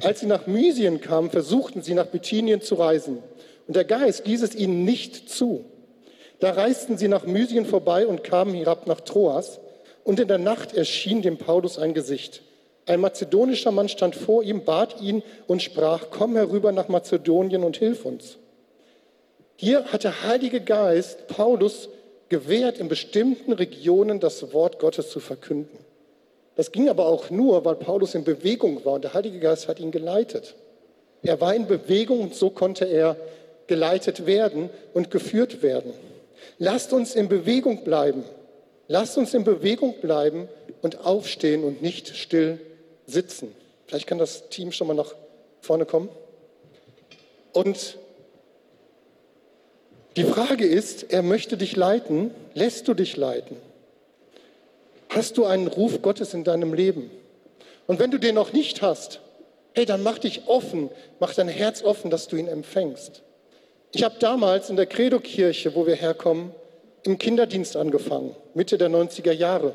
Als 0.00 0.20
sie 0.20 0.26
nach 0.26 0.46
Mysien 0.46 1.02
kamen, 1.02 1.28
versuchten 1.28 1.82
sie 1.82 1.92
nach 1.92 2.06
Bithynien 2.06 2.62
zu 2.62 2.76
reisen. 2.76 3.18
Und 3.66 3.76
der 3.76 3.84
Geist 3.84 4.26
ließ 4.26 4.42
es 4.42 4.54
ihnen 4.54 4.86
nicht 4.86 5.28
zu. 5.28 5.66
Da 6.40 6.52
reisten 6.52 6.96
sie 6.96 7.08
nach 7.08 7.26
Mysien 7.26 7.66
vorbei 7.66 8.06
und 8.06 8.24
kamen 8.24 8.54
herab 8.54 8.86
nach 8.86 9.02
Troas. 9.02 9.60
Und 10.02 10.18
in 10.18 10.28
der 10.28 10.38
Nacht 10.38 10.74
erschien 10.74 11.20
dem 11.20 11.36
Paulus 11.36 11.76
ein 11.76 11.92
Gesicht. 11.92 12.40
Ein 12.86 13.00
mazedonischer 13.00 13.70
Mann 13.70 13.88
stand 13.88 14.14
vor 14.14 14.42
ihm, 14.42 14.64
bat 14.64 15.00
ihn 15.00 15.22
und 15.46 15.62
sprach, 15.62 16.08
komm 16.10 16.36
herüber 16.36 16.70
nach 16.72 16.88
Mazedonien 16.88 17.64
und 17.64 17.78
hilf 17.78 18.04
uns. 18.04 18.36
Hier 19.56 19.84
hat 19.86 20.04
der 20.04 20.24
Heilige 20.24 20.60
Geist 20.60 21.26
Paulus 21.28 21.88
gewährt, 22.28 22.78
in 22.78 22.88
bestimmten 22.88 23.52
Regionen 23.52 24.20
das 24.20 24.52
Wort 24.52 24.78
Gottes 24.78 25.10
zu 25.10 25.20
verkünden. 25.20 25.78
Das 26.56 26.72
ging 26.72 26.88
aber 26.88 27.06
auch 27.06 27.30
nur, 27.30 27.64
weil 27.64 27.76
Paulus 27.76 28.14
in 28.14 28.24
Bewegung 28.24 28.84
war 28.84 28.94
und 28.94 29.04
der 29.04 29.14
Heilige 29.14 29.38
Geist 29.38 29.66
hat 29.66 29.80
ihn 29.80 29.90
geleitet. 29.90 30.54
Er 31.22 31.40
war 31.40 31.54
in 31.54 31.66
Bewegung 31.66 32.20
und 32.20 32.34
so 32.34 32.50
konnte 32.50 32.84
er 32.84 33.16
geleitet 33.66 34.26
werden 34.26 34.68
und 34.92 35.10
geführt 35.10 35.62
werden. 35.62 35.94
Lasst 36.58 36.92
uns 36.92 37.14
in 37.14 37.28
Bewegung 37.28 37.82
bleiben. 37.82 38.24
Lasst 38.88 39.16
uns 39.16 39.32
in 39.32 39.44
Bewegung 39.44 39.94
bleiben 40.02 40.48
und 40.82 41.06
aufstehen 41.06 41.64
und 41.64 41.80
nicht 41.80 42.14
still 42.14 42.58
sitzen. 43.06 43.54
Vielleicht 43.86 44.06
kann 44.06 44.18
das 44.18 44.48
Team 44.48 44.72
schon 44.72 44.86
mal 44.86 44.94
nach 44.94 45.14
vorne 45.60 45.86
kommen. 45.86 46.08
Und 47.52 47.98
die 50.16 50.24
Frage 50.24 50.66
ist, 50.66 51.12
er 51.12 51.22
möchte 51.22 51.56
dich 51.56 51.76
leiten. 51.76 52.30
Lässt 52.54 52.88
du 52.88 52.94
dich 52.94 53.16
leiten? 53.16 53.56
Hast 55.08 55.36
du 55.36 55.44
einen 55.44 55.66
Ruf 55.66 56.02
Gottes 56.02 56.34
in 56.34 56.44
deinem 56.44 56.74
Leben? 56.74 57.10
Und 57.86 57.98
wenn 57.98 58.10
du 58.10 58.18
den 58.18 58.34
noch 58.34 58.52
nicht 58.52 58.82
hast, 58.82 59.20
hey, 59.74 59.86
dann 59.86 60.02
mach 60.02 60.18
dich 60.18 60.42
offen, 60.46 60.90
mach 61.20 61.34
dein 61.34 61.48
Herz 61.48 61.82
offen, 61.82 62.10
dass 62.10 62.28
du 62.28 62.36
ihn 62.36 62.48
empfängst. 62.48 63.22
Ich 63.92 64.02
habe 64.02 64.16
damals 64.18 64.70
in 64.70 64.76
der 64.76 64.86
Credo-Kirche, 64.86 65.74
wo 65.74 65.86
wir 65.86 65.94
herkommen, 65.94 66.52
im 67.04 67.18
Kinderdienst 67.18 67.76
angefangen, 67.76 68.34
Mitte 68.54 68.78
der 68.78 68.88
90er 68.88 69.32
Jahre. 69.32 69.74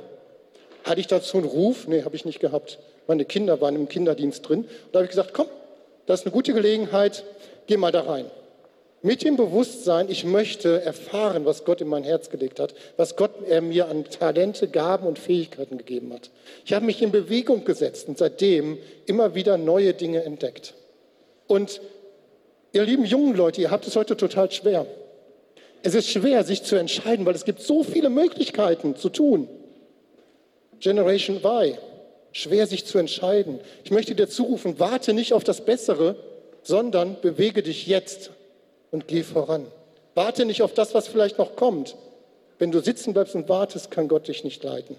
Hatte 0.83 0.99
ich 0.99 1.07
dazu 1.07 1.37
einen 1.37 1.47
Ruf? 1.47 1.87
Nee, 1.87 2.03
habe 2.03 2.15
ich 2.15 2.25
nicht 2.25 2.39
gehabt. 2.39 2.79
Meine 3.09 3.25
Kinder 3.25 3.59
waren 3.59 3.75
im 3.75 3.89
Kinderdienst 3.89 4.47
drin. 4.47 4.59
Und 4.59 4.69
da 4.91 4.99
habe 4.99 5.05
ich 5.05 5.09
gesagt, 5.09 5.33
komm, 5.33 5.47
das 6.05 6.19
ist 6.19 6.25
eine 6.27 6.31
gute 6.31 6.53
Gelegenheit, 6.53 7.23
geh 7.65 7.75
mal 7.75 7.91
da 7.91 8.01
rein. 8.01 8.25
Mit 9.01 9.23
dem 9.23 9.35
Bewusstsein, 9.35 10.09
ich 10.09 10.25
möchte 10.25 10.83
erfahren, 10.83 11.43
was 11.43 11.65
Gott 11.65 11.81
in 11.81 11.87
mein 11.87 12.03
Herz 12.03 12.29
gelegt 12.29 12.59
hat, 12.59 12.75
was 12.97 13.15
Gott 13.15 13.31
er 13.47 13.61
mir 13.61 13.87
an 13.87 14.05
Talente, 14.05 14.67
Gaben 14.67 15.07
und 15.07 15.17
Fähigkeiten 15.17 15.79
gegeben 15.79 16.13
hat. 16.13 16.29
Ich 16.65 16.73
habe 16.73 16.85
mich 16.85 17.01
in 17.01 17.11
Bewegung 17.11 17.65
gesetzt 17.65 18.07
und 18.07 18.19
seitdem 18.19 18.77
immer 19.07 19.33
wieder 19.33 19.57
neue 19.57 19.95
Dinge 19.95 20.23
entdeckt. 20.23 20.75
Und 21.47 21.81
ihr 22.73 22.83
lieben 22.83 23.05
jungen 23.05 23.35
Leute, 23.35 23.59
ihr 23.59 23.71
habt 23.71 23.87
es 23.87 23.95
heute 23.95 24.17
total 24.17 24.51
schwer. 24.51 24.85
Es 25.81 25.95
ist 25.95 26.09
schwer, 26.09 26.43
sich 26.43 26.61
zu 26.61 26.75
entscheiden, 26.75 27.25
weil 27.25 27.33
es 27.33 27.45
gibt 27.45 27.61
so 27.61 27.81
viele 27.81 28.11
Möglichkeiten 28.11 28.95
zu 28.95 29.09
tun. 29.09 29.47
Generation 30.79 31.37
Y, 31.37 31.75
schwer 32.31 32.67
sich 32.67 32.85
zu 32.85 32.97
entscheiden. 32.97 33.59
Ich 33.83 33.91
möchte 33.91 34.15
dir 34.15 34.29
zurufen, 34.29 34.79
warte 34.79 35.13
nicht 35.13 35.33
auf 35.33 35.43
das 35.43 35.65
Bessere, 35.65 36.15
sondern 36.63 37.19
bewege 37.21 37.63
dich 37.63 37.87
jetzt 37.87 38.31
und 38.91 39.07
geh 39.07 39.23
voran. 39.23 39.65
Warte 40.15 40.45
nicht 40.45 40.61
auf 40.61 40.73
das, 40.73 40.93
was 40.93 41.07
vielleicht 41.07 41.37
noch 41.37 41.55
kommt. 41.55 41.95
Wenn 42.57 42.71
du 42.71 42.81
sitzen 42.81 43.13
bleibst 43.13 43.35
und 43.35 43.47
wartest, 43.47 43.89
kann 43.89 44.07
Gott 44.07 44.27
dich 44.27 44.43
nicht 44.43 44.63
leiten 44.63 44.97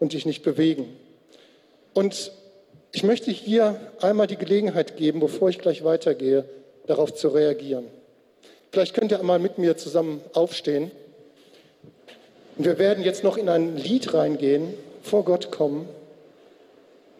und 0.00 0.12
dich 0.12 0.26
nicht 0.26 0.42
bewegen. 0.42 0.96
Und 1.92 2.32
ich 2.92 3.02
möchte 3.02 3.30
hier 3.30 3.78
einmal 4.00 4.26
die 4.26 4.36
Gelegenheit 4.36 4.96
geben, 4.96 5.20
bevor 5.20 5.50
ich 5.50 5.58
gleich 5.58 5.84
weitergehe, 5.84 6.44
darauf 6.86 7.14
zu 7.14 7.28
reagieren. 7.28 7.84
Vielleicht 8.72 8.94
könnt 8.94 9.10
ihr 9.10 9.20
einmal 9.20 9.38
mit 9.38 9.58
mir 9.58 9.76
zusammen 9.76 10.20
aufstehen. 10.32 10.90
Und 12.56 12.64
wir 12.64 12.78
werden 12.78 13.04
jetzt 13.04 13.24
noch 13.24 13.36
in 13.36 13.48
ein 13.48 13.76
Lied 13.76 14.14
reingehen, 14.14 14.74
vor 15.02 15.24
Gott 15.24 15.50
kommen. 15.50 15.88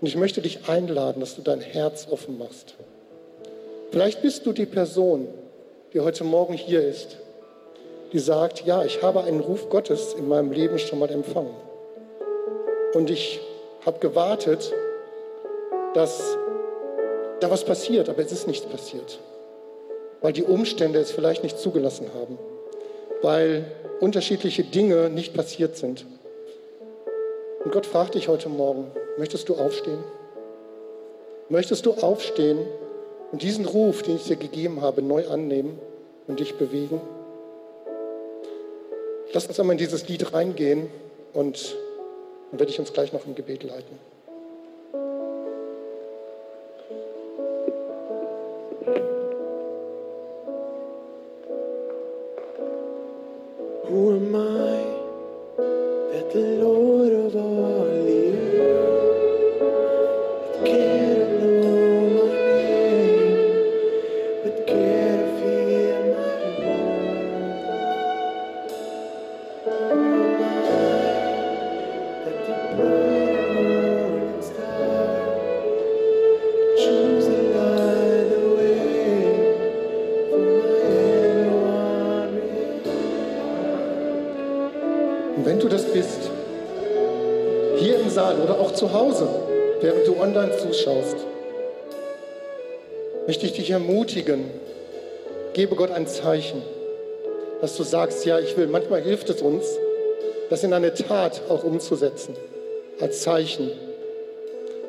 Und 0.00 0.07
ich 0.07 0.17
möchte 0.17 0.43
dich 0.43 0.69
einladen, 0.69 1.21
dass 1.21 1.37
du 1.37 1.43
dein 1.43 1.61
Herz 1.61 2.07
offen 2.11 2.38
machst. 2.38 2.75
Vielleicht 3.91 4.21
bist 4.23 4.45
du 4.45 4.53
die 4.53 4.67
Person, 4.67 5.29
die 5.93 6.00
heute 6.00 6.25
Morgen 6.25 6.55
hier 6.55 6.87
ist, 6.87 7.17
die 8.12 8.19
sagt, 8.19 8.67
ja, 8.67 8.85
ich 8.85 9.03
habe 9.03 9.23
einen 9.25 9.41
Ruf 9.41 9.71
Gottes 9.71 10.15
in 10.15 10.29
meinem 10.29 10.53
Leben 10.53 10.79
schon 10.79 10.99
mal 10.99 11.11
empfangen. 11.11 11.55
Und 12.95 13.11
ich 13.11 13.41
habe 13.85 13.99
gewartet, 13.99 14.73
dass 15.95 16.37
da 17.41 17.50
was 17.50 17.65
passiert, 17.65 18.09
aber 18.09 18.23
es 18.23 18.33
ist 18.33 18.47
nichts 18.47 18.67
passiert. 18.67 19.19
Weil 20.21 20.33
die 20.33 20.43
Umstände 20.45 20.99
es 20.99 21.11
vielleicht 21.11 21.43
nicht 21.43 21.59
zugelassen 21.59 22.11
haben. 22.15 22.38
Weil 23.23 23.65
unterschiedliche 24.00 24.62
Dinge 24.62 25.11
nicht 25.11 25.35
passiert 25.35 25.76
sind. 25.76 26.05
Und 27.65 27.73
Gott 27.73 27.87
fragt 27.87 28.15
dich 28.15 28.29
heute 28.29 28.49
Morgen, 28.49 28.91
möchtest 29.17 29.49
du 29.49 29.55
aufstehen? 29.55 30.03
Möchtest 31.49 31.87
du 31.87 31.93
aufstehen 31.93 32.59
und 33.33 33.43
diesen 33.43 33.67
Ruf, 33.67 34.03
den 34.03 34.17
ich 34.17 34.25
dir 34.25 34.37
gegeben 34.37 34.81
habe, 34.81 35.03
neu 35.03 35.29
annehmen 35.29 35.79
und 36.27 36.41
dich 36.41 36.57
bewegen? 36.57 37.01
Lass 39.33 39.47
uns 39.47 39.59
einmal 39.61 39.75
in 39.75 39.79
dieses 39.79 40.09
Lied 40.09 40.33
reingehen 40.33 40.91
und 41.33 41.77
dann 42.51 42.61
werde 42.61 42.73
ich 42.73 42.79
uns 42.81 42.93
gleich 42.93 43.13
noch 43.13 43.27
im 43.27 43.35
Gebet 43.35 43.63
leiten. 43.63 43.99
Dich 93.67 93.73
ermutigen, 93.73 94.45
gebe 95.53 95.75
Gott 95.75 95.91
ein 95.91 96.07
Zeichen, 96.07 96.63
dass 97.61 97.77
du 97.77 97.83
sagst, 97.83 98.25
ja, 98.25 98.39
ich 98.39 98.57
will. 98.57 98.69
Manchmal 98.69 99.03
hilft 99.03 99.29
es 99.29 99.43
uns, 99.43 99.67
das 100.51 100.63
in 100.63 100.73
eine 100.73 100.95
Tat 100.95 101.43
auch 101.49 101.65
umzusetzen, 101.65 102.37
als 103.01 103.23
Zeichen. 103.23 103.73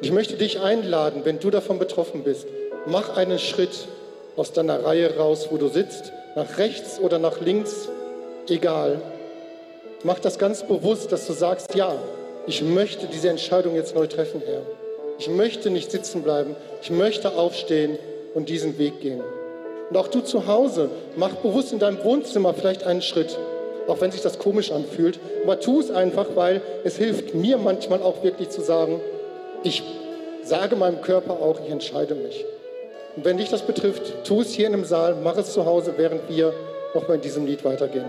Ich 0.01 0.11
möchte 0.11 0.35
dich 0.35 0.59
einladen, 0.59 1.21
wenn 1.23 1.39
du 1.39 1.49
davon 1.49 1.79
betroffen 1.79 2.23
bist, 2.23 2.47
mach 2.85 3.17
einen 3.17 3.39
Schritt 3.39 3.87
aus 4.35 4.53
deiner 4.53 4.85
Reihe 4.85 5.17
raus, 5.17 5.47
wo 5.49 5.57
du 5.57 5.69
sitzt, 5.69 6.11
nach 6.35 6.59
rechts 6.59 6.99
oder 6.99 7.17
nach 7.17 7.41
links, 7.41 7.89
egal. 8.47 9.01
Mach 10.03 10.19
das 10.19 10.37
ganz 10.37 10.61
bewusst, 10.61 11.11
dass 11.11 11.25
du 11.25 11.33
sagst, 11.33 11.73
ja, 11.73 11.95
ich 12.45 12.61
möchte 12.61 13.07
diese 13.07 13.29
Entscheidung 13.29 13.73
jetzt 13.73 13.95
neu 13.95 14.05
treffen, 14.05 14.43
Herr. 14.45 14.61
Ich 15.17 15.29
möchte 15.29 15.71
nicht 15.71 15.89
sitzen 15.89 16.21
bleiben. 16.21 16.55
Ich 16.83 16.91
möchte 16.91 17.31
aufstehen 17.31 17.97
und 18.37 18.49
diesen 18.49 18.77
Weg 18.77 19.01
gehen. 19.01 19.21
Und 19.89 19.97
auch 19.97 20.09
du 20.09 20.21
zu 20.21 20.45
Hause, 20.45 20.91
mach 21.15 21.33
bewusst 21.37 21.73
in 21.73 21.79
deinem 21.79 22.03
Wohnzimmer 22.03 22.53
vielleicht 22.53 22.83
einen 22.83 23.01
Schritt, 23.01 23.35
auch 23.87 23.99
wenn 23.99 24.11
sich 24.11 24.21
das 24.21 24.37
komisch 24.37 24.71
anfühlt. 24.71 25.19
Aber 25.43 25.59
tu 25.59 25.79
es 25.79 25.89
einfach, 25.89 26.27
weil 26.35 26.61
es 26.83 26.97
hilft 26.97 27.33
mir 27.33 27.57
manchmal 27.57 28.03
auch 28.03 28.21
wirklich 28.21 28.49
zu 28.49 28.61
sagen, 28.61 29.01
ich 29.63 29.81
sage 30.43 30.75
meinem 30.75 31.01
Körper 31.01 31.33
auch, 31.33 31.59
ich 31.65 31.71
entscheide 31.71 32.13
mich. 32.13 32.45
Und 33.15 33.25
wenn 33.25 33.37
dich 33.37 33.49
das 33.49 33.63
betrifft, 33.63 34.23
tu 34.23 34.41
es 34.41 34.51
hier 34.51 34.67
in 34.67 34.73
dem 34.73 34.85
Saal, 34.85 35.15
mach 35.23 35.37
es 35.37 35.53
zu 35.53 35.65
Hause, 35.65 35.95
während 35.97 36.29
wir 36.29 36.53
nochmal 36.93 37.15
in 37.15 37.21
diesem 37.21 37.47
Lied 37.47 37.65
weitergehen. 37.65 38.05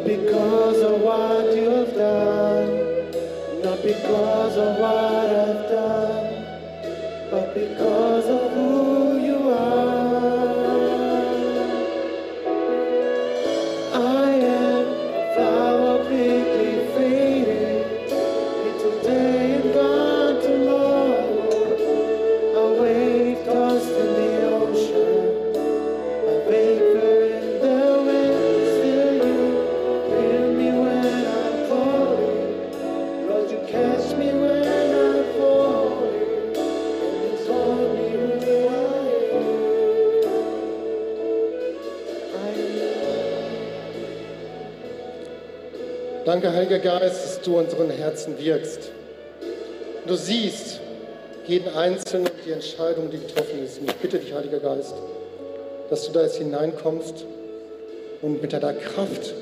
But 0.00 0.06
because 0.06 0.80
of 0.82 1.00
what 1.00 1.54
you 1.54 1.70
have 1.70 1.94
done. 1.94 3.62
Not 3.62 3.82
because 3.82 4.56
of 4.56 4.78
what 4.78 4.94
I've 4.94 5.68
done, 5.70 5.99
unseren 47.80 47.96
Herzen 47.96 48.38
wirkst. 48.38 48.90
Du 50.06 50.14
siehst 50.14 50.80
jeden 51.46 51.68
Einzelnen 51.74 52.30
die 52.44 52.52
Entscheidung, 52.52 53.10
die 53.10 53.18
getroffen 53.18 53.64
ist. 53.64 53.80
Und 53.80 53.90
ich 53.90 53.96
bitte 53.96 54.18
dich, 54.18 54.32
Heiliger 54.32 54.60
Geist, 54.60 54.94
dass 55.88 56.06
du 56.06 56.12
da 56.12 56.22
jetzt 56.22 56.36
hineinkommst 56.36 57.24
und 58.22 58.42
mit 58.42 58.52
deiner 58.52 58.74
Kraft, 58.74 59.34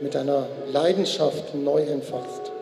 mit 0.00 0.14
deiner 0.14 0.46
Leidenschaft 0.72 1.54
neu 1.54 1.82
entfachst. 1.82 2.52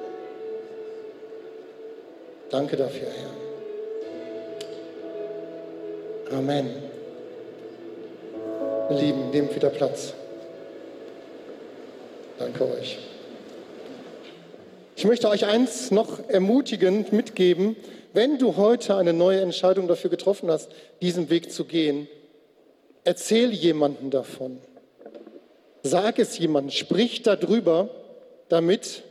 Danke 2.50 2.76
dafür, 2.76 3.08
Herr. 6.28 6.38
Amen. 6.38 6.70
Lieben, 8.90 9.30
nehmt 9.30 9.54
wieder 9.54 9.70
Platz. 9.70 10.12
Danke 12.38 12.64
euch. 12.64 12.98
Ich 14.98 15.04
möchte 15.04 15.28
euch 15.28 15.46
eins 15.46 15.92
noch 15.92 16.28
ermutigend 16.28 17.12
mitgeben, 17.12 17.76
wenn 18.14 18.36
du 18.36 18.56
heute 18.56 18.96
eine 18.96 19.12
neue 19.12 19.40
Entscheidung 19.40 19.86
dafür 19.86 20.10
getroffen 20.10 20.50
hast, 20.50 20.72
diesen 21.00 21.30
Weg 21.30 21.52
zu 21.52 21.66
gehen, 21.66 22.08
erzähl 23.04 23.52
jemanden 23.52 24.10
davon. 24.10 24.58
Sag 25.84 26.18
es 26.18 26.36
jemandem, 26.36 26.72
sprich 26.72 27.22
darüber, 27.22 27.90
damit 28.48 29.04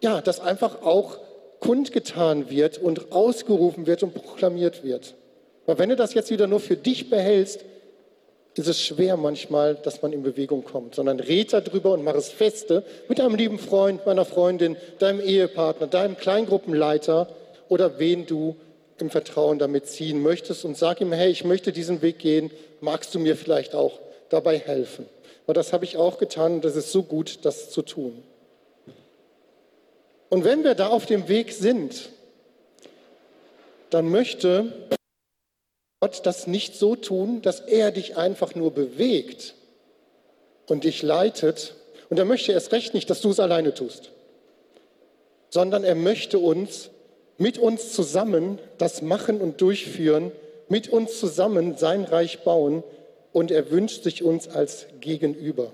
ja, 0.00 0.20
das 0.20 0.40
einfach 0.40 0.82
auch 0.82 1.20
kundgetan 1.60 2.50
wird 2.50 2.78
und 2.78 3.12
ausgerufen 3.12 3.86
wird 3.86 4.02
und 4.02 4.14
proklamiert 4.14 4.82
wird. 4.82 5.14
Weil 5.64 5.78
wenn 5.78 5.90
du 5.90 5.94
das 5.94 6.12
jetzt 6.12 6.32
wieder 6.32 6.48
nur 6.48 6.58
für 6.58 6.76
dich 6.76 7.08
behältst, 7.08 7.64
ist 8.54 8.68
es 8.68 8.80
schwer 8.82 9.16
manchmal, 9.16 9.76
dass 9.76 10.02
man 10.02 10.12
in 10.12 10.22
Bewegung 10.22 10.64
kommt, 10.64 10.94
sondern 10.94 11.20
red 11.20 11.52
darüber 11.52 11.92
und 11.92 12.04
mach 12.04 12.14
es 12.14 12.28
feste 12.28 12.84
mit 13.08 13.18
deinem 13.18 13.34
lieben 13.34 13.58
Freund, 13.58 14.04
meiner 14.04 14.24
Freundin, 14.24 14.76
deinem 14.98 15.20
Ehepartner, 15.20 15.86
deinem 15.86 16.16
Kleingruppenleiter 16.16 17.28
oder 17.68 17.98
wen 17.98 18.26
du 18.26 18.56
im 18.98 19.10
Vertrauen 19.10 19.58
damit 19.58 19.86
ziehen 19.86 20.22
möchtest 20.22 20.64
und 20.64 20.76
sag 20.76 21.00
ihm, 21.00 21.12
hey, 21.12 21.30
ich 21.30 21.44
möchte 21.44 21.72
diesen 21.72 22.02
Weg 22.02 22.18
gehen, 22.18 22.50
magst 22.80 23.14
du 23.14 23.18
mir 23.18 23.36
vielleicht 23.36 23.74
auch 23.74 23.98
dabei 24.28 24.58
helfen? 24.58 25.06
Und 25.46 25.56
das 25.56 25.72
habe 25.72 25.84
ich 25.84 25.96
auch 25.96 26.18
getan 26.18 26.54
und 26.54 26.64
das 26.64 26.76
ist 26.76 26.92
so 26.92 27.02
gut, 27.02 27.40
das 27.42 27.70
zu 27.70 27.82
tun. 27.82 28.22
Und 30.28 30.44
wenn 30.44 30.62
wir 30.64 30.74
da 30.74 30.88
auf 30.88 31.06
dem 31.06 31.28
Weg 31.28 31.52
sind, 31.52 32.10
dann 33.90 34.08
möchte 34.08 34.72
Gott 36.02 36.26
das 36.26 36.48
nicht 36.48 36.74
so 36.74 36.96
tun, 36.96 37.42
dass 37.42 37.60
er 37.60 37.92
dich 37.92 38.16
einfach 38.16 38.56
nur 38.56 38.72
bewegt 38.72 39.54
und 40.66 40.82
dich 40.82 41.00
leitet. 41.00 41.76
Und 42.10 42.18
er 42.18 42.24
möchte 42.24 42.50
erst 42.50 42.72
recht 42.72 42.92
nicht, 42.92 43.08
dass 43.08 43.20
du 43.20 43.30
es 43.30 43.38
alleine 43.38 43.72
tust, 43.72 44.10
sondern 45.48 45.84
er 45.84 45.94
möchte 45.94 46.40
uns 46.40 46.90
mit 47.38 47.56
uns 47.56 47.92
zusammen 47.92 48.58
das 48.78 49.00
machen 49.00 49.40
und 49.40 49.60
durchführen, 49.60 50.32
mit 50.68 50.88
uns 50.88 51.20
zusammen 51.20 51.76
sein 51.76 52.02
Reich 52.02 52.40
bauen 52.40 52.82
und 53.32 53.52
er 53.52 53.70
wünscht 53.70 54.02
sich 54.02 54.24
uns 54.24 54.48
als 54.48 54.86
Gegenüber. 55.00 55.70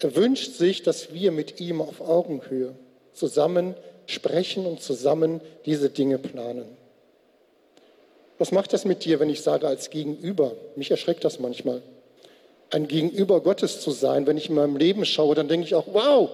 Er 0.00 0.14
wünscht 0.14 0.56
sich, 0.56 0.82
dass 0.82 1.14
wir 1.14 1.32
mit 1.32 1.58
ihm 1.58 1.80
auf 1.80 2.02
Augenhöhe 2.02 2.74
zusammen 3.14 3.76
sprechen 4.04 4.66
und 4.66 4.82
zusammen 4.82 5.40
diese 5.64 5.88
Dinge 5.88 6.18
planen. 6.18 6.76
Was 8.38 8.52
macht 8.52 8.72
das 8.72 8.84
mit 8.84 9.04
dir, 9.04 9.18
wenn 9.20 9.30
ich 9.30 9.42
sage 9.42 9.66
als 9.66 9.90
Gegenüber? 9.90 10.52
Mich 10.76 10.90
erschreckt 10.90 11.24
das 11.24 11.40
manchmal. 11.40 11.82
Ein 12.70 12.86
Gegenüber 12.86 13.40
Gottes 13.40 13.80
zu 13.80 13.90
sein, 13.90 14.26
wenn 14.26 14.36
ich 14.36 14.48
in 14.48 14.54
meinem 14.54 14.76
Leben 14.76 15.04
schaue, 15.04 15.34
dann 15.34 15.48
denke 15.48 15.66
ich 15.66 15.74
auch, 15.74 15.86
wow, 15.92 16.30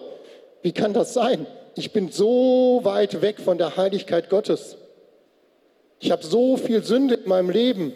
wie 0.62 0.72
kann 0.72 0.92
das 0.92 1.14
sein? 1.14 1.46
Ich 1.76 1.92
bin 1.92 2.10
so 2.10 2.80
weit 2.82 3.22
weg 3.22 3.40
von 3.40 3.58
der 3.58 3.76
Heiligkeit 3.76 4.30
Gottes. 4.30 4.76
Ich 6.00 6.10
habe 6.10 6.24
so 6.24 6.56
viel 6.56 6.82
Sünde 6.84 7.14
in 7.14 7.28
meinem 7.28 7.50
Leben, 7.50 7.94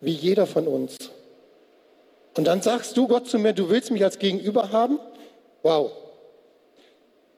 wie 0.00 0.12
jeder 0.12 0.46
von 0.46 0.66
uns. 0.66 0.96
Und 2.36 2.46
dann 2.46 2.62
sagst 2.62 2.96
du 2.96 3.08
Gott 3.08 3.26
zu 3.26 3.38
mir, 3.38 3.52
du 3.52 3.68
willst 3.68 3.90
mich 3.90 4.04
als 4.04 4.18
Gegenüber 4.18 4.70
haben? 4.70 5.00
Wow. 5.62 5.90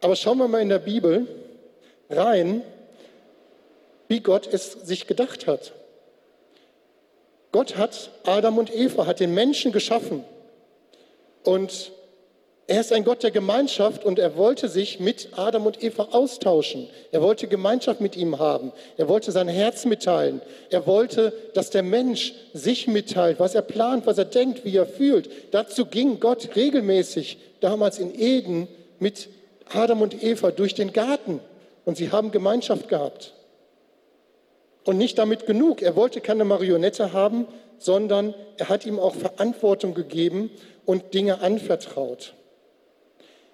Aber 0.02 0.16
schauen 0.16 0.38
wir 0.38 0.48
mal 0.48 0.60
in 0.60 0.68
der 0.68 0.78
Bibel 0.78 1.26
rein, 2.10 2.62
wie 4.10 4.20
Gott 4.20 4.52
es 4.52 4.72
sich 4.72 5.06
gedacht 5.06 5.46
hat. 5.46 5.72
Gott 7.52 7.76
hat 7.76 8.10
Adam 8.24 8.58
und 8.58 8.74
Eva, 8.74 9.06
hat 9.06 9.20
den 9.20 9.32
Menschen 9.34 9.70
geschaffen. 9.70 10.24
Und 11.44 11.92
er 12.66 12.80
ist 12.80 12.92
ein 12.92 13.04
Gott 13.04 13.22
der 13.22 13.30
Gemeinschaft 13.30 14.04
und 14.04 14.18
er 14.18 14.36
wollte 14.36 14.68
sich 14.68 14.98
mit 14.98 15.28
Adam 15.36 15.64
und 15.64 15.82
Eva 15.82 16.08
austauschen. 16.10 16.88
Er 17.12 17.22
wollte 17.22 17.46
Gemeinschaft 17.46 18.00
mit 18.00 18.16
ihm 18.16 18.40
haben. 18.40 18.72
Er 18.96 19.08
wollte 19.08 19.30
sein 19.30 19.46
Herz 19.46 19.84
mitteilen. 19.84 20.42
Er 20.70 20.88
wollte, 20.88 21.32
dass 21.54 21.70
der 21.70 21.84
Mensch 21.84 22.34
sich 22.52 22.88
mitteilt, 22.88 23.38
was 23.38 23.54
er 23.54 23.62
plant, 23.62 24.06
was 24.06 24.18
er 24.18 24.24
denkt, 24.24 24.64
wie 24.64 24.76
er 24.76 24.86
fühlt. 24.86 25.30
Dazu 25.52 25.86
ging 25.86 26.18
Gott 26.18 26.56
regelmäßig 26.56 27.38
damals 27.60 28.00
in 28.00 28.12
Eden 28.12 28.66
mit 28.98 29.28
Adam 29.72 30.02
und 30.02 30.20
Eva 30.20 30.50
durch 30.50 30.74
den 30.74 30.92
Garten 30.92 31.38
und 31.84 31.96
sie 31.96 32.10
haben 32.10 32.32
Gemeinschaft 32.32 32.88
gehabt. 32.88 33.34
Und 34.84 34.96
nicht 34.98 35.18
damit 35.18 35.46
genug. 35.46 35.82
Er 35.82 35.96
wollte 35.96 36.20
keine 36.20 36.44
Marionette 36.44 37.12
haben, 37.12 37.46
sondern 37.78 38.34
er 38.56 38.68
hat 38.68 38.86
ihm 38.86 38.98
auch 38.98 39.14
Verantwortung 39.14 39.94
gegeben 39.94 40.50
und 40.84 41.14
Dinge 41.14 41.40
anvertraut. 41.40 42.34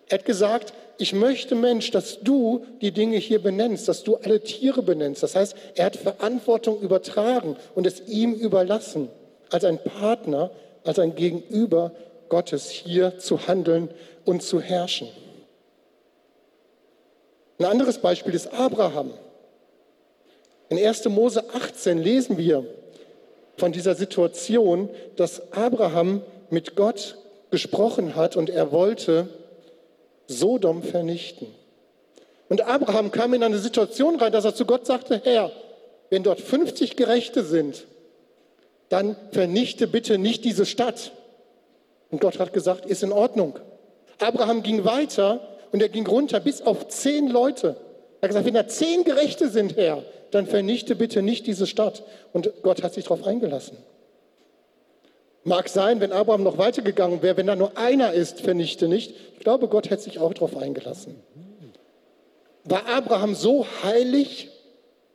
Er 0.08 0.18
hat 0.18 0.24
gesagt, 0.24 0.72
ich 0.98 1.12
möchte 1.12 1.54
Mensch, 1.54 1.90
dass 1.90 2.20
du 2.20 2.64
die 2.80 2.92
Dinge 2.92 3.16
hier 3.16 3.42
benennst, 3.42 3.88
dass 3.88 4.02
du 4.02 4.16
alle 4.16 4.40
Tiere 4.40 4.82
benennst. 4.82 5.22
Das 5.22 5.36
heißt, 5.36 5.56
er 5.74 5.86
hat 5.86 5.96
Verantwortung 5.96 6.80
übertragen 6.80 7.56
und 7.74 7.86
es 7.86 8.06
ihm 8.08 8.34
überlassen, 8.34 9.08
als 9.50 9.64
ein 9.64 9.78
Partner, 9.78 10.50
als 10.84 10.98
ein 10.98 11.14
Gegenüber 11.14 11.92
Gottes 12.28 12.70
hier 12.70 13.18
zu 13.18 13.46
handeln 13.46 13.90
und 14.24 14.42
zu 14.42 14.60
herrschen. 14.60 15.08
Ein 17.58 17.66
anderes 17.66 17.98
Beispiel 17.98 18.34
ist 18.34 18.52
Abraham. 18.52 19.12
In 20.68 20.78
1. 20.78 21.04
Mose 21.06 21.44
18 21.54 21.98
lesen 21.98 22.38
wir 22.38 22.64
von 23.56 23.72
dieser 23.72 23.94
Situation, 23.94 24.88
dass 25.16 25.52
Abraham 25.52 26.22
mit 26.50 26.76
Gott 26.76 27.16
gesprochen 27.50 28.16
hat 28.16 28.36
und 28.36 28.50
er 28.50 28.72
wollte 28.72 29.28
Sodom 30.26 30.82
vernichten. 30.82 31.48
Und 32.48 32.62
Abraham 32.62 33.10
kam 33.10 33.34
in 33.34 33.42
eine 33.42 33.58
Situation 33.58 34.16
rein, 34.16 34.32
dass 34.32 34.44
er 34.44 34.54
zu 34.54 34.66
Gott 34.66 34.86
sagte, 34.86 35.20
Herr, 35.24 35.50
wenn 36.10 36.22
dort 36.22 36.40
50 36.40 36.96
Gerechte 36.96 37.44
sind, 37.44 37.86
dann 38.88 39.16
vernichte 39.32 39.86
bitte 39.86 40.18
nicht 40.18 40.44
diese 40.44 40.66
Stadt. 40.66 41.12
Und 42.10 42.20
Gott 42.20 42.38
hat 42.38 42.52
gesagt, 42.52 42.86
ist 42.86 43.02
in 43.02 43.12
Ordnung. 43.12 43.58
Abraham 44.18 44.62
ging 44.62 44.84
weiter 44.84 45.40
und 45.72 45.82
er 45.82 45.88
ging 45.88 46.06
runter 46.06 46.40
bis 46.40 46.62
auf 46.62 46.88
zehn 46.88 47.28
Leute. 47.28 47.76
Er 48.20 48.22
hat 48.22 48.28
gesagt, 48.30 48.46
wenn 48.46 48.54
da 48.54 48.68
zehn 48.68 49.04
Gerechte 49.04 49.48
sind, 49.48 49.76
Herr, 49.76 50.02
dann 50.30 50.46
vernichte 50.46 50.94
bitte 50.96 51.22
nicht 51.22 51.46
diese 51.46 51.66
Stadt. 51.66 52.02
Und 52.32 52.50
Gott 52.62 52.82
hat 52.82 52.94
sich 52.94 53.04
darauf 53.04 53.26
eingelassen. 53.26 53.76
Mag 55.44 55.68
sein, 55.68 56.00
wenn 56.00 56.12
Abraham 56.12 56.42
noch 56.42 56.58
weitergegangen 56.58 57.22
wäre, 57.22 57.36
wenn 57.36 57.46
da 57.46 57.54
nur 57.54 57.78
einer 57.78 58.12
ist, 58.12 58.40
vernichte 58.40 58.88
nicht. 58.88 59.14
Ich 59.34 59.40
glaube, 59.40 59.68
Gott 59.68 59.90
hätte 59.90 60.02
sich 60.02 60.18
auch 60.18 60.34
darauf 60.34 60.56
eingelassen. 60.56 61.20
War 62.64 62.86
Abraham 62.88 63.36
so 63.36 63.64
heilig? 63.84 64.50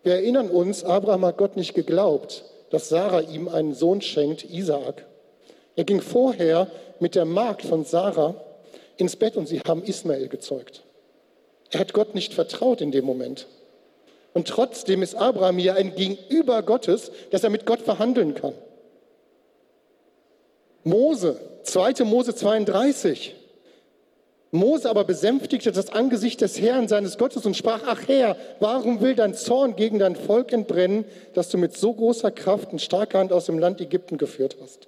Wir 0.03 0.13
erinnern 0.13 0.49
uns, 0.49 0.85
Abraham 0.85 1.25
hat 1.25 1.37
Gott 1.37 1.57
nicht 1.57 1.73
geglaubt, 1.73 2.45
dass 2.69 2.87
Sarah 2.87 3.21
ihm 3.21 3.49
einen 3.49 3.73
Sohn 3.73 4.01
schenkt, 4.01 4.45
Isaak. 4.49 5.05
Er 5.75 5.83
ging 5.83 6.01
vorher 6.01 6.67
mit 7.01 7.15
der 7.15 7.25
Magd 7.25 7.63
von 7.63 7.83
Sarah 7.83 8.35
ins 8.95 9.17
Bett 9.17 9.35
und 9.35 9.47
sie 9.47 9.59
haben 9.59 9.83
Ismael 9.83 10.29
gezeugt. 10.29 10.83
Er 11.71 11.81
hat 11.81 11.91
Gott 11.91 12.15
nicht 12.15 12.33
vertraut 12.33 12.79
in 12.79 12.91
dem 12.91 13.03
Moment. 13.03 13.47
Und 14.33 14.47
trotzdem 14.47 15.01
ist 15.01 15.15
Abraham 15.15 15.57
hier 15.57 15.75
ein 15.75 15.95
Gegenüber 15.95 16.63
Gottes, 16.63 17.11
dass 17.31 17.43
er 17.43 17.49
mit 17.49 17.65
Gott 17.65 17.81
verhandeln 17.81 18.33
kann. 18.33 18.53
Mose, 20.83 21.39
2. 21.63 22.05
Mose 22.05 22.33
32. 22.33 23.35
Mose 24.51 24.89
aber 24.89 25.05
besänftigte 25.05 25.71
das 25.71 25.91
Angesicht 25.91 26.41
des 26.41 26.59
Herrn 26.59 26.89
seines 26.89 27.17
Gottes 27.17 27.45
und 27.45 27.55
sprach, 27.55 27.81
ach 27.85 28.07
Herr, 28.07 28.35
warum 28.59 28.99
will 28.99 29.15
dein 29.15 29.33
Zorn 29.33 29.77
gegen 29.77 29.99
dein 29.99 30.15
Volk 30.15 30.51
entbrennen, 30.51 31.05
dass 31.33 31.49
du 31.49 31.57
mit 31.57 31.77
so 31.77 31.93
großer 31.93 32.31
Kraft 32.31 32.73
und 32.73 32.81
starker 32.81 33.19
Hand 33.19 33.31
aus 33.31 33.45
dem 33.45 33.59
Land 33.59 33.79
Ägypten 33.79 34.17
geführt 34.17 34.57
hast? 34.61 34.87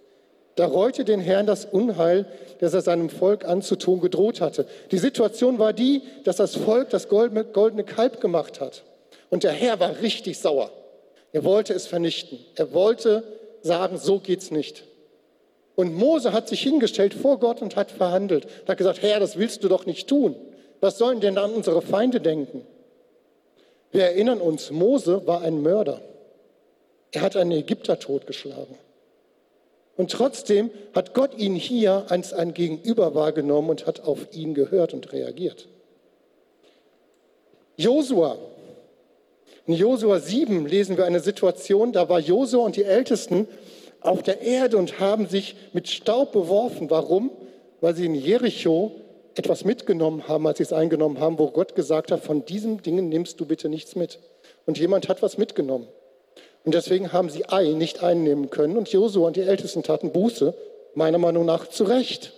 Da 0.56 0.66
reute 0.66 1.06
den 1.06 1.22
Herrn 1.22 1.48
das 1.48 1.66
Unheil, 1.66 2.26
das 2.60 2.74
er 2.74 2.82
seinem 2.82 3.10
Volk 3.10 3.46
anzutun 3.46 4.02
gedroht 4.02 4.42
hatte. 4.42 4.68
Die 4.92 4.98
Situation 4.98 5.60
war 5.60 5.74
die, 5.74 6.02
dass 6.26 6.36
das 6.36 6.56
Volk 6.56 6.90
das 6.90 7.08
goldene, 7.08 7.46
goldene 7.46 7.84
Kalb 7.84 8.20
gemacht 8.20 8.60
hat. 8.60 8.84
Und 9.34 9.44
der 9.44 9.52
Herr 9.52 9.80
war 9.80 10.00
richtig 10.00 10.38
sauer. 10.38 10.70
Er 11.32 11.44
wollte 11.44 11.74
es 11.74 11.88
vernichten. 11.88 12.38
Er 12.54 12.72
wollte 12.72 13.24
sagen, 13.64 13.98
so 13.98 14.20
geht's 14.20 14.52
nicht. 14.52 14.84
Und 15.74 15.96
Mose 15.96 16.34
hat 16.34 16.48
sich 16.48 16.62
hingestellt 16.62 17.16
vor 17.16 17.40
Gott 17.40 17.60
und 17.60 17.76
hat 17.76 17.90
verhandelt. 17.90 18.46
Er 18.66 18.68
hat 18.68 18.78
gesagt, 18.78 19.02
Herr, 19.02 19.20
das 19.20 19.36
willst 19.40 19.64
du 19.64 19.70
doch 19.70 19.88
nicht 19.88 20.08
tun. 20.08 20.36
Was 20.82 21.00
sollen 21.00 21.20
denn 21.20 21.34
dann 21.34 21.52
unsere 21.52 21.82
Feinde 21.82 22.22
denken? 22.22 22.64
Wir 23.92 24.04
erinnern 24.04 24.40
uns, 24.40 24.70
Mose 24.70 25.26
war 25.26 25.42
ein 25.42 25.64
Mörder. 25.64 26.00
Er 27.12 27.22
hat 27.22 27.36
einen 27.36 27.54
Ägypter 27.54 27.98
totgeschlagen. 27.98 28.78
Und 29.98 30.12
trotzdem 30.12 30.70
hat 30.94 31.16
Gott 31.16 31.36
ihn 31.40 31.56
hier 31.56 32.06
als 32.10 32.34
ein 32.34 32.54
Gegenüber 32.54 33.16
wahrgenommen 33.16 33.72
und 33.72 33.88
hat 33.88 34.02
auf 34.02 34.32
ihn 34.32 34.54
gehört 34.54 34.94
und 34.94 35.12
reagiert. 35.12 35.68
Josua. 37.78 38.38
In 39.66 39.76
Josua 39.76 40.20
7 40.20 40.66
lesen 40.66 40.98
wir 40.98 41.06
eine 41.06 41.22
Situation, 41.22 41.94
da 41.94 42.10
war 42.10 42.20
Josua 42.20 42.66
und 42.66 42.76
die 42.76 42.84
Ältesten 42.84 43.48
auf 44.02 44.22
der 44.22 44.42
Erde 44.42 44.78
und 44.78 45.00
haben 45.00 45.28
sich 45.28 45.56
mit 45.72 45.88
Staub 45.88 46.34
beworfen. 46.34 46.90
Warum? 46.90 47.32
Weil 47.80 47.96
sie 47.96 48.06
in 48.06 48.16
Jericho 48.16 48.92
etwas 49.36 49.64
mitgenommen 49.64 50.28
haben, 50.28 50.46
als 50.46 50.58
sie 50.58 50.64
es 50.64 50.74
eingenommen 50.74 51.20
haben, 51.20 51.40
wo 51.40 51.48
Gott 51.48 51.76
gesagt 51.76 52.12
hat, 52.12 52.22
von 52.22 52.46
diesen 52.46 52.82
Dingen 52.82 53.08
nimmst 53.08 53.40
du 53.40 53.46
bitte 53.46 53.70
nichts 53.70 53.96
mit. 53.96 54.20
Und 54.66 54.78
jemand 54.78 55.08
hat 55.08 55.22
was 55.22 55.38
mitgenommen. 55.38 55.88
Und 56.66 56.76
deswegen 56.76 57.14
haben 57.14 57.30
sie 57.30 57.48
Ei 57.50 57.70
nicht 57.70 58.04
einnehmen 58.04 58.50
können. 58.50 58.78
Und 58.78 58.90
Josua 58.90 59.28
und 59.28 59.38
die 59.38 59.42
Ältesten 59.42 59.82
taten 59.82 60.12
Buße, 60.12 60.54
meiner 60.94 61.18
Meinung 61.18 61.46
nach 61.46 61.68
zu 61.68 61.86
Recht. 61.86 62.34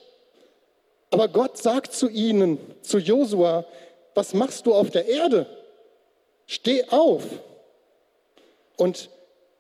Aber 1.10 1.28
Gott 1.28 1.58
sagt 1.58 1.94
zu 1.94 2.08
ihnen, 2.08 2.60
zu 2.82 3.00
Josua, 3.00 3.66
was 4.14 4.34
machst 4.34 4.66
du 4.66 4.74
auf 4.74 4.90
der 4.92 5.08
Erde? 5.08 5.48
Steh 6.48 6.86
auf. 6.90 7.24
Und 8.78 9.10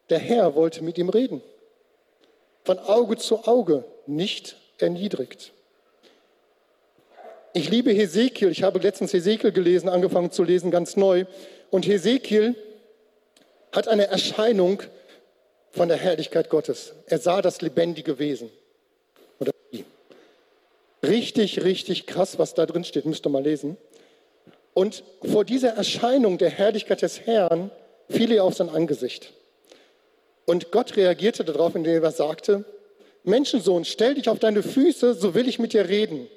der 0.09 0.19
Herr 0.19 0.55
wollte 0.55 0.83
mit 0.83 0.97
ihm 0.97 1.09
reden 1.09 1.41
von 2.65 2.79
Auge 2.79 3.15
zu 3.15 3.45
Auge, 3.45 3.85
nicht 4.07 4.57
erniedrigt. 4.79 5.53
Ich 7.53 7.69
liebe 7.69 7.91
Hesekiel. 7.91 8.49
Ich 8.49 8.63
habe 8.63 8.79
letztens 8.79 9.13
Hesekiel 9.13 9.51
gelesen, 9.51 9.87
angefangen 9.87 10.31
zu 10.31 10.43
lesen, 10.43 10.71
ganz 10.71 10.97
neu. 10.97 11.25
Und 11.69 11.87
Hesekiel 11.87 12.55
hat 13.71 13.87
eine 13.87 14.07
Erscheinung 14.07 14.81
von 15.71 15.87
der 15.87 15.97
Herrlichkeit 15.97 16.49
Gottes. 16.49 16.93
Er 17.05 17.19
sah 17.19 17.41
das 17.41 17.61
lebendige 17.61 18.19
Wesen. 18.19 18.49
Oder 19.39 19.53
wie? 19.71 19.85
Richtig, 21.03 21.63
richtig 21.63 22.07
krass, 22.07 22.39
was 22.39 22.55
da 22.55 22.65
drin 22.65 22.83
steht. 22.83 23.05
Müsst 23.05 23.25
ihr 23.25 23.29
mal 23.29 23.43
lesen. 23.43 23.77
Und 24.75 25.05
vor 25.23 25.45
dieser 25.45 25.69
Erscheinung 25.69 26.37
der 26.37 26.49
Herrlichkeit 26.49 27.01
des 27.01 27.21
Herrn 27.21 27.71
fiel 28.09 28.29
ihr 28.33 28.43
auf 28.43 28.55
sein 28.55 28.67
Angesicht. 28.67 29.31
Und 30.45 30.69
Gott 30.71 30.97
reagierte 30.97 31.45
darauf, 31.45 31.75
indem 31.75 32.03
er 32.03 32.11
sagte, 32.11 32.65
Menschensohn, 33.23 33.85
stell 33.85 34.15
dich 34.15 34.27
auf 34.27 34.37
deine 34.37 34.61
Füße, 34.61 35.13
so 35.13 35.33
will 35.33 35.47
ich 35.47 35.59
mit 35.59 35.71
dir 35.71 35.87
reden. 35.87 36.27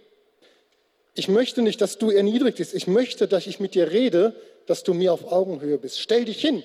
Ich 1.15 1.27
möchte 1.27 1.63
nicht, 1.63 1.81
dass 1.81 1.99
du 1.99 2.11
erniedrigt 2.11 2.59
bist. 2.59 2.75
Ich 2.75 2.87
möchte, 2.87 3.27
dass 3.27 3.49
ich 3.49 3.59
mit 3.59 3.75
dir 3.75 3.91
rede, 3.91 4.37
dass 4.67 4.85
du 4.85 4.95
mir 4.95 5.13
auf 5.13 5.33
Augenhöhe 5.33 5.77
bist. 5.77 5.99
Stell 5.99 6.25
dich 6.25 6.41
hin. 6.41 6.63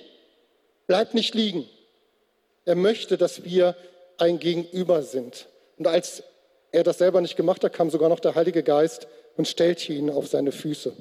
Bleib 0.86 1.16
nicht 1.16 1.34
liegen. 1.34 1.68
Er 2.66 2.76
möchte, 2.76 3.18
dass 3.18 3.46
wir 3.46 3.76
ein 4.20 4.38
Gegenüber 4.38 5.02
sind. 5.02 5.48
Und 5.80 5.88
als 5.88 6.22
er 6.72 6.84
das 6.84 7.00
selber 7.00 7.20
nicht 7.20 7.36
gemacht 7.36 7.64
hat, 7.64 7.74
kam 7.74 7.90
sogar 7.90 8.10
noch 8.10 8.20
der 8.20 8.36
Heilige 8.36 8.62
Geist 8.62 9.08
und 9.38 9.48
stellte 9.48 9.92
ihn 9.92 10.12
auf 10.12 10.28
seine 10.28 10.52
Füße. 10.52 10.94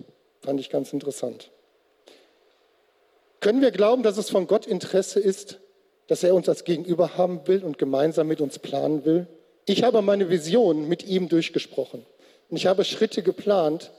Fand 0.43 0.61
ich 0.61 0.71
ganz 0.71 0.93
interessant. 0.93 1.51
Können 3.41 3.61
wir 3.61 3.71
glauben, 3.71 4.03
dass 4.03 4.19
es 4.19 4.31
von 4.31 4.47
Gott 4.47 4.67
Interesse 4.67 5.21
ist, 5.21 5.59
dass 6.09 6.23
er 6.23 6.35
uns 6.35 6.49
als 6.49 6.65
Gegenüber 6.65 7.17
haben 7.17 7.47
will 7.47 7.65
und 7.65 7.79
gemeinsam 7.79 8.27
mit 8.27 8.41
uns 8.41 8.59
planen 8.59 9.05
will? 9.05 9.27
Ich 9.67 9.85
habe 9.85 10.03
meine 10.03 10.29
Vision 10.29 10.89
mit 10.89 11.07
ihm 11.07 11.29
durchgesprochen. 11.29 12.05
Und 12.51 12.57
ich 12.57 12.67
habe 12.67 12.85
Schritte 12.85 13.23
geplant 13.23 13.93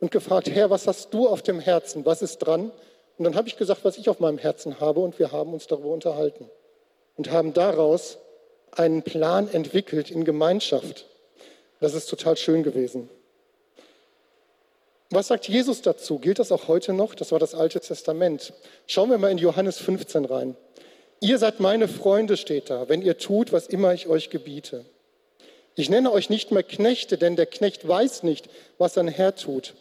und 0.00 0.10
gefragt, 0.10 0.50
Herr, 0.50 0.70
was 0.70 0.86
hast 0.86 1.12
du 1.12 1.28
auf 1.28 1.42
dem 1.42 1.60
Herzen? 1.60 2.04
Was 2.06 2.22
ist 2.22 2.38
dran? 2.38 2.72
Und 3.18 3.24
dann 3.24 3.36
habe 3.36 3.48
ich 3.48 3.56
gesagt, 3.56 3.84
was 3.84 3.98
ich 3.98 4.08
auf 4.08 4.18
meinem 4.18 4.38
Herzen 4.38 4.80
habe 4.80 5.00
und 5.00 5.18
wir 5.18 5.30
haben 5.32 5.52
uns 5.52 5.66
darüber 5.66 5.90
unterhalten 5.90 6.48
und 7.16 7.30
haben 7.30 7.52
daraus 7.52 8.18
einen 8.72 9.02
Plan 9.02 9.52
entwickelt 9.52 10.10
in 10.10 10.24
Gemeinschaft. 10.24 11.06
Das 11.80 11.92
ist 11.94 12.06
total 12.06 12.36
schön 12.36 12.62
gewesen. 12.62 13.10
Was 15.10 15.26
sagt 15.26 15.48
Jesus 15.48 15.82
dazu? 15.82 16.20
Gilt 16.20 16.38
das 16.38 16.52
auch 16.52 16.68
heute 16.68 16.92
noch? 16.92 17.16
Das 17.16 17.32
war 17.32 17.40
das 17.40 17.54
Alte 17.54 17.80
Testament. 17.80 18.52
Schauen 18.86 19.10
wir 19.10 19.18
mal 19.18 19.32
in 19.32 19.38
Johannes 19.38 19.78
15 19.78 20.24
rein. 20.24 20.56
Ihr 21.20 21.38
seid 21.38 21.58
meine 21.58 21.88
Freunde, 21.88 22.36
steht 22.36 22.70
da, 22.70 22.88
wenn 22.88 23.02
ihr 23.02 23.18
tut, 23.18 23.52
was 23.52 23.66
immer 23.66 23.92
ich 23.92 24.06
euch 24.06 24.30
gebiete. 24.30 24.84
Ich 25.74 25.90
nenne 25.90 26.12
euch 26.12 26.30
nicht 26.30 26.52
mehr 26.52 26.62
Knechte, 26.62 27.18
denn 27.18 27.34
der 27.36 27.46
Knecht 27.46 27.86
weiß 27.86 28.22
nicht, 28.22 28.48
was 28.78 28.94
sein 28.94 29.08
Herr 29.08 29.34
tut. 29.34 29.74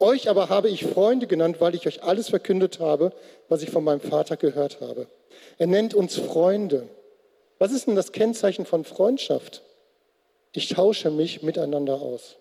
Euch 0.00 0.28
aber 0.28 0.48
habe 0.48 0.68
ich 0.68 0.84
Freunde 0.84 1.28
genannt, 1.28 1.60
weil 1.60 1.76
ich 1.76 1.86
euch 1.86 2.02
alles 2.02 2.28
verkündet 2.28 2.80
habe, 2.80 3.12
was 3.48 3.62
ich 3.62 3.70
von 3.70 3.84
meinem 3.84 4.00
Vater 4.00 4.36
gehört 4.36 4.80
habe. 4.80 5.06
Er 5.58 5.68
nennt 5.68 5.94
uns 5.94 6.16
Freunde. 6.16 6.88
Was 7.58 7.70
ist 7.70 7.86
denn 7.86 7.94
das 7.94 8.10
Kennzeichen 8.10 8.66
von 8.66 8.84
Freundschaft? 8.84 9.62
Ich 10.52 10.68
tausche 10.70 11.10
mich 11.10 11.42
miteinander 11.42 12.02
aus. 12.02 12.36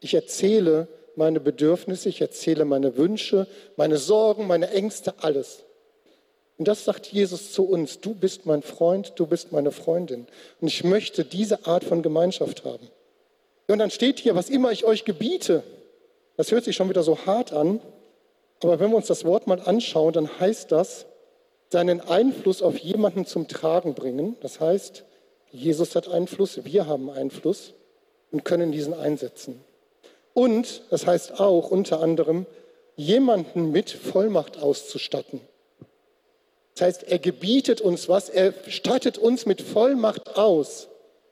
Ich 0.00 0.14
erzähle 0.14 0.88
meine 1.20 1.38
Bedürfnisse, 1.38 2.08
ich 2.08 2.22
erzähle 2.22 2.64
meine 2.64 2.96
Wünsche, 2.96 3.46
meine 3.76 3.98
Sorgen, 3.98 4.46
meine 4.46 4.70
Ängste, 4.70 5.12
alles. 5.20 5.64
Und 6.56 6.66
das 6.66 6.86
sagt 6.86 7.08
Jesus 7.08 7.52
zu 7.52 7.64
uns. 7.64 8.00
Du 8.00 8.14
bist 8.14 8.46
mein 8.46 8.62
Freund, 8.62 9.12
du 9.16 9.26
bist 9.26 9.52
meine 9.52 9.70
Freundin. 9.70 10.26
Und 10.62 10.68
ich 10.68 10.82
möchte 10.82 11.26
diese 11.26 11.66
Art 11.66 11.84
von 11.84 12.00
Gemeinschaft 12.00 12.64
haben. 12.64 12.88
Und 13.68 13.80
dann 13.80 13.90
steht 13.90 14.18
hier, 14.18 14.34
was 14.34 14.48
immer 14.48 14.72
ich 14.72 14.86
euch 14.86 15.04
gebiete. 15.04 15.62
Das 16.38 16.52
hört 16.52 16.64
sich 16.64 16.74
schon 16.74 16.88
wieder 16.88 17.02
so 17.02 17.26
hart 17.26 17.52
an. 17.52 17.80
Aber 18.62 18.80
wenn 18.80 18.88
wir 18.88 18.96
uns 18.96 19.06
das 19.06 19.26
Wort 19.26 19.46
mal 19.46 19.60
anschauen, 19.60 20.14
dann 20.14 20.40
heißt 20.40 20.72
das, 20.72 21.04
seinen 21.68 22.00
Einfluss 22.00 22.62
auf 22.62 22.78
jemanden 22.78 23.26
zum 23.26 23.46
Tragen 23.46 23.92
bringen. 23.92 24.36
Das 24.40 24.58
heißt, 24.58 25.04
Jesus 25.52 25.94
hat 25.94 26.08
Einfluss, 26.08 26.64
wir 26.64 26.86
haben 26.86 27.10
Einfluss 27.10 27.74
und 28.30 28.42
können 28.42 28.72
diesen 28.72 28.94
einsetzen. 28.94 29.62
Und 30.34 30.82
das 30.90 31.06
heißt 31.06 31.40
auch 31.40 31.70
unter 31.70 32.00
anderem, 32.00 32.46
jemanden 32.96 33.70
mit 33.70 33.90
Vollmacht 33.90 34.58
auszustatten. 34.58 35.40
Das 36.74 36.86
heißt, 36.86 37.02
er 37.04 37.18
gebietet 37.18 37.80
uns 37.80 38.08
was, 38.08 38.28
er 38.28 38.54
stattet 38.68 39.18
uns 39.18 39.46
mit 39.46 39.60
Vollmacht 39.60 40.36
aus, 40.36 40.88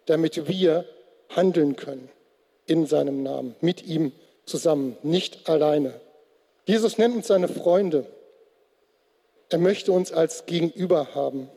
damit 0.06 0.48
wir 0.48 0.84
handeln 1.30 1.76
können 1.76 2.08
in 2.66 2.86
seinem 2.86 3.22
Namen, 3.22 3.54
mit 3.60 3.86
ihm 3.86 4.12
zusammen, 4.44 4.96
nicht 5.02 5.48
alleine. 5.48 6.00
Jesus 6.66 6.98
nennt 6.98 7.16
uns 7.16 7.28
seine 7.28 7.48
Freunde. 7.48 8.06
Er 9.48 9.58
möchte 9.58 9.92
uns 9.92 10.12
als 10.12 10.44
Gegenüber 10.46 11.14
haben. 11.14 11.48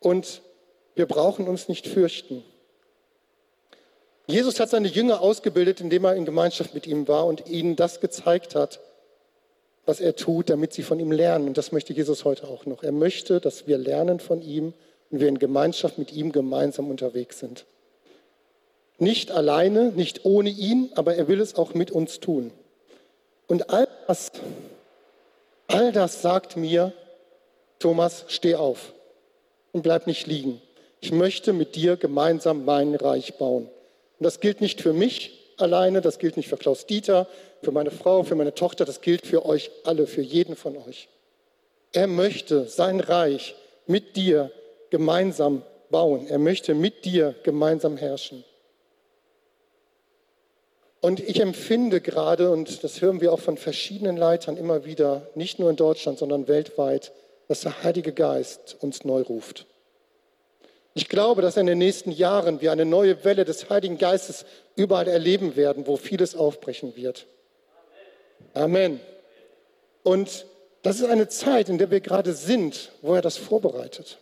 Und 0.00 0.40
wir 0.94 1.06
brauchen 1.06 1.46
uns 1.46 1.68
nicht 1.68 1.86
fürchten. 1.86 2.42
Jesus 4.28 4.60
hat 4.60 4.68
seine 4.68 4.88
Jünger 4.88 5.22
ausgebildet, 5.22 5.80
indem 5.80 6.04
er 6.04 6.14
in 6.14 6.26
Gemeinschaft 6.26 6.74
mit 6.74 6.86
ihm 6.86 7.08
war 7.08 7.24
und 7.26 7.48
ihnen 7.48 7.76
das 7.76 7.98
gezeigt 8.00 8.54
hat, 8.54 8.78
was 9.86 10.00
er 10.00 10.16
tut, 10.16 10.50
damit 10.50 10.74
sie 10.74 10.82
von 10.82 11.00
ihm 11.00 11.10
lernen. 11.10 11.48
Und 11.48 11.56
das 11.56 11.72
möchte 11.72 11.94
Jesus 11.94 12.26
heute 12.26 12.46
auch 12.46 12.66
noch. 12.66 12.82
Er 12.82 12.92
möchte, 12.92 13.40
dass 13.40 13.66
wir 13.66 13.78
lernen 13.78 14.20
von 14.20 14.42
ihm 14.42 14.74
und 15.10 15.20
wir 15.20 15.28
in 15.28 15.38
Gemeinschaft 15.38 15.96
mit 15.96 16.12
ihm 16.12 16.30
gemeinsam 16.30 16.90
unterwegs 16.90 17.38
sind. 17.38 17.64
Nicht 18.98 19.30
alleine, 19.30 19.92
nicht 19.92 20.26
ohne 20.26 20.50
ihn, 20.50 20.90
aber 20.94 21.14
er 21.14 21.26
will 21.26 21.40
es 21.40 21.54
auch 21.54 21.72
mit 21.72 21.90
uns 21.90 22.20
tun. 22.20 22.50
Und 23.46 23.70
all 23.70 23.88
das, 24.06 24.30
all 25.68 25.90
das 25.90 26.20
sagt 26.20 26.58
mir, 26.58 26.92
Thomas, 27.78 28.26
steh 28.28 28.56
auf 28.56 28.92
und 29.72 29.80
bleib 29.80 30.06
nicht 30.06 30.26
liegen. 30.26 30.60
Ich 31.00 31.12
möchte 31.12 31.54
mit 31.54 31.76
dir 31.76 31.96
gemeinsam 31.96 32.66
mein 32.66 32.94
Reich 32.94 33.38
bauen. 33.38 33.70
Und 34.18 34.24
das 34.24 34.40
gilt 34.40 34.60
nicht 34.60 34.80
für 34.80 34.92
mich 34.92 35.54
alleine, 35.58 36.00
das 36.00 36.18
gilt 36.18 36.36
nicht 36.36 36.48
für 36.48 36.56
Klaus 36.56 36.86
Dieter, 36.86 37.26
für 37.62 37.72
meine 37.72 37.90
Frau, 37.90 38.22
für 38.22 38.34
meine 38.34 38.54
Tochter, 38.54 38.84
das 38.84 39.00
gilt 39.00 39.26
für 39.26 39.44
euch 39.44 39.70
alle, 39.84 40.06
für 40.06 40.22
jeden 40.22 40.56
von 40.56 40.76
euch. 40.76 41.08
Er 41.92 42.06
möchte 42.06 42.64
sein 42.64 43.00
Reich 43.00 43.54
mit 43.86 44.16
dir 44.16 44.50
gemeinsam 44.90 45.62
bauen. 45.90 46.26
Er 46.28 46.38
möchte 46.38 46.74
mit 46.74 47.04
dir 47.04 47.34
gemeinsam 47.42 47.96
herrschen. 47.96 48.44
Und 51.00 51.20
ich 51.20 51.40
empfinde 51.40 52.00
gerade, 52.00 52.50
und 52.50 52.82
das 52.82 53.00
hören 53.00 53.20
wir 53.20 53.32
auch 53.32 53.38
von 53.38 53.56
verschiedenen 53.56 54.16
Leitern 54.16 54.56
immer 54.56 54.84
wieder, 54.84 55.28
nicht 55.34 55.58
nur 55.58 55.70
in 55.70 55.76
Deutschland, 55.76 56.18
sondern 56.18 56.48
weltweit, 56.48 57.12
dass 57.46 57.60
der 57.60 57.82
Heilige 57.82 58.12
Geist 58.12 58.76
uns 58.80 59.04
neu 59.04 59.22
ruft. 59.22 59.66
Ich 60.98 61.08
glaube, 61.08 61.42
dass 61.42 61.56
in 61.56 61.66
den 61.66 61.78
nächsten 61.78 62.10
Jahren 62.10 62.60
wir 62.60 62.72
eine 62.72 62.84
neue 62.84 63.22
Welle 63.24 63.44
des 63.44 63.70
Heiligen 63.70 63.98
Geistes 63.98 64.44
überall 64.74 65.06
erleben 65.06 65.54
werden, 65.54 65.86
wo 65.86 65.96
vieles 65.96 66.34
aufbrechen 66.34 66.96
wird. 66.96 67.26
Amen. 68.52 68.98
Und 70.02 70.44
das 70.82 70.98
ist 70.98 71.08
eine 71.08 71.28
Zeit, 71.28 71.68
in 71.68 71.78
der 71.78 71.92
wir 71.92 72.00
gerade 72.00 72.32
sind, 72.32 72.90
wo 73.00 73.14
er 73.14 73.22
das 73.22 73.36
vorbereitet. 73.36 74.18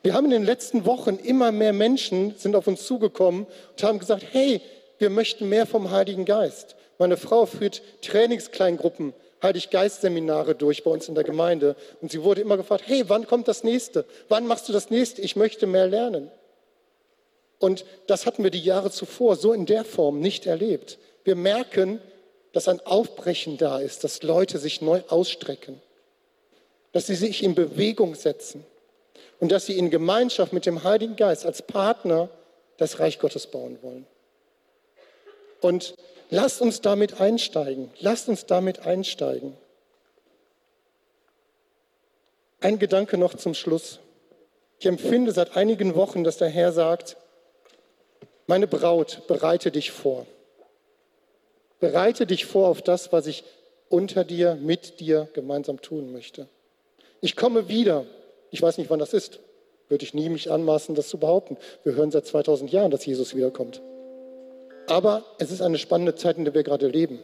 Wir 0.00 0.14
haben 0.14 0.24
in 0.24 0.30
den 0.30 0.44
letzten 0.44 0.86
Wochen 0.86 1.16
immer 1.16 1.52
mehr 1.52 1.74
Menschen 1.74 2.36
sind 2.38 2.56
auf 2.56 2.66
uns 2.66 2.86
zugekommen 2.86 3.46
und 3.72 3.82
haben 3.82 3.98
gesagt, 3.98 4.24
hey, 4.30 4.62
wir 4.96 5.10
möchten 5.10 5.50
mehr 5.50 5.66
vom 5.66 5.90
Heiligen 5.90 6.24
Geist. 6.24 6.74
Meine 6.96 7.18
Frau 7.18 7.44
führt 7.44 7.82
Trainingskleingruppen 8.00 9.12
Heilig-Geist-Seminare 9.42 10.54
durch 10.54 10.84
bei 10.84 10.90
uns 10.90 11.08
in 11.08 11.14
der 11.14 11.24
Gemeinde. 11.24 11.76
Und 12.00 12.10
sie 12.12 12.22
wurde 12.22 12.40
immer 12.40 12.56
gefragt, 12.56 12.84
hey, 12.86 13.04
wann 13.08 13.26
kommt 13.26 13.48
das 13.48 13.64
nächste? 13.64 14.04
Wann 14.28 14.46
machst 14.46 14.68
du 14.68 14.72
das 14.72 14.90
nächste? 14.90 15.22
Ich 15.22 15.36
möchte 15.36 15.66
mehr 15.66 15.86
lernen. 15.86 16.30
Und 17.58 17.84
das 18.06 18.26
hatten 18.26 18.42
wir 18.42 18.50
die 18.50 18.62
Jahre 18.62 18.90
zuvor 18.90 19.36
so 19.36 19.52
in 19.52 19.66
der 19.66 19.84
Form 19.84 20.20
nicht 20.20 20.46
erlebt. 20.46 20.98
Wir 21.24 21.36
merken, 21.36 22.00
dass 22.52 22.68
ein 22.68 22.80
Aufbrechen 22.80 23.56
da 23.56 23.78
ist, 23.78 24.04
dass 24.04 24.22
Leute 24.22 24.58
sich 24.58 24.82
neu 24.82 25.02
ausstrecken, 25.08 25.80
dass 26.92 27.06
sie 27.06 27.14
sich 27.14 27.42
in 27.42 27.54
Bewegung 27.54 28.14
setzen 28.14 28.64
und 29.40 29.52
dass 29.52 29.66
sie 29.66 29.78
in 29.78 29.90
Gemeinschaft 29.90 30.52
mit 30.52 30.66
dem 30.66 30.84
Heiligen 30.84 31.16
Geist 31.16 31.46
als 31.46 31.62
Partner 31.62 32.28
das 32.76 32.98
Reich 32.98 33.18
Gottes 33.18 33.46
bauen 33.46 33.78
wollen. 33.82 34.06
Und 35.62 35.94
Lasst 36.34 36.62
uns 36.62 36.80
damit 36.80 37.20
einsteigen. 37.20 37.90
Lasst 38.00 38.26
uns 38.30 38.46
damit 38.46 38.86
einsteigen. 38.86 39.54
Ein 42.58 42.78
Gedanke 42.78 43.18
noch 43.18 43.34
zum 43.34 43.52
Schluss. 43.52 43.98
Ich 44.78 44.86
empfinde 44.86 45.32
seit 45.32 45.58
einigen 45.58 45.94
Wochen, 45.94 46.24
dass 46.24 46.38
der 46.38 46.48
Herr 46.48 46.72
sagt, 46.72 47.18
meine 48.46 48.66
Braut, 48.66 49.26
bereite 49.28 49.70
dich 49.70 49.90
vor. 49.90 50.26
Bereite 51.80 52.24
dich 52.24 52.46
vor 52.46 52.68
auf 52.68 52.80
das, 52.80 53.12
was 53.12 53.26
ich 53.26 53.44
unter 53.90 54.24
dir, 54.24 54.54
mit 54.54 55.00
dir 55.00 55.28
gemeinsam 55.34 55.82
tun 55.82 56.12
möchte. 56.12 56.48
Ich 57.20 57.36
komme 57.36 57.68
wieder. 57.68 58.06
Ich 58.50 58.62
weiß 58.62 58.78
nicht, 58.78 58.88
wann 58.88 59.00
das 59.00 59.12
ist. 59.12 59.38
Würde 59.90 60.06
ich 60.06 60.14
nie 60.14 60.30
mich 60.30 60.50
anmaßen, 60.50 60.94
das 60.94 61.10
zu 61.10 61.18
behaupten. 61.18 61.58
Wir 61.84 61.94
hören 61.94 62.10
seit 62.10 62.24
2000 62.24 62.72
Jahren, 62.72 62.90
dass 62.90 63.04
Jesus 63.04 63.36
wiederkommt. 63.36 63.82
Aber 64.92 65.24
es 65.38 65.50
ist 65.50 65.62
eine 65.62 65.78
spannende 65.78 66.16
Zeit, 66.16 66.36
in 66.36 66.44
der 66.44 66.52
wir 66.52 66.64
gerade 66.64 66.86
leben. 66.86 67.18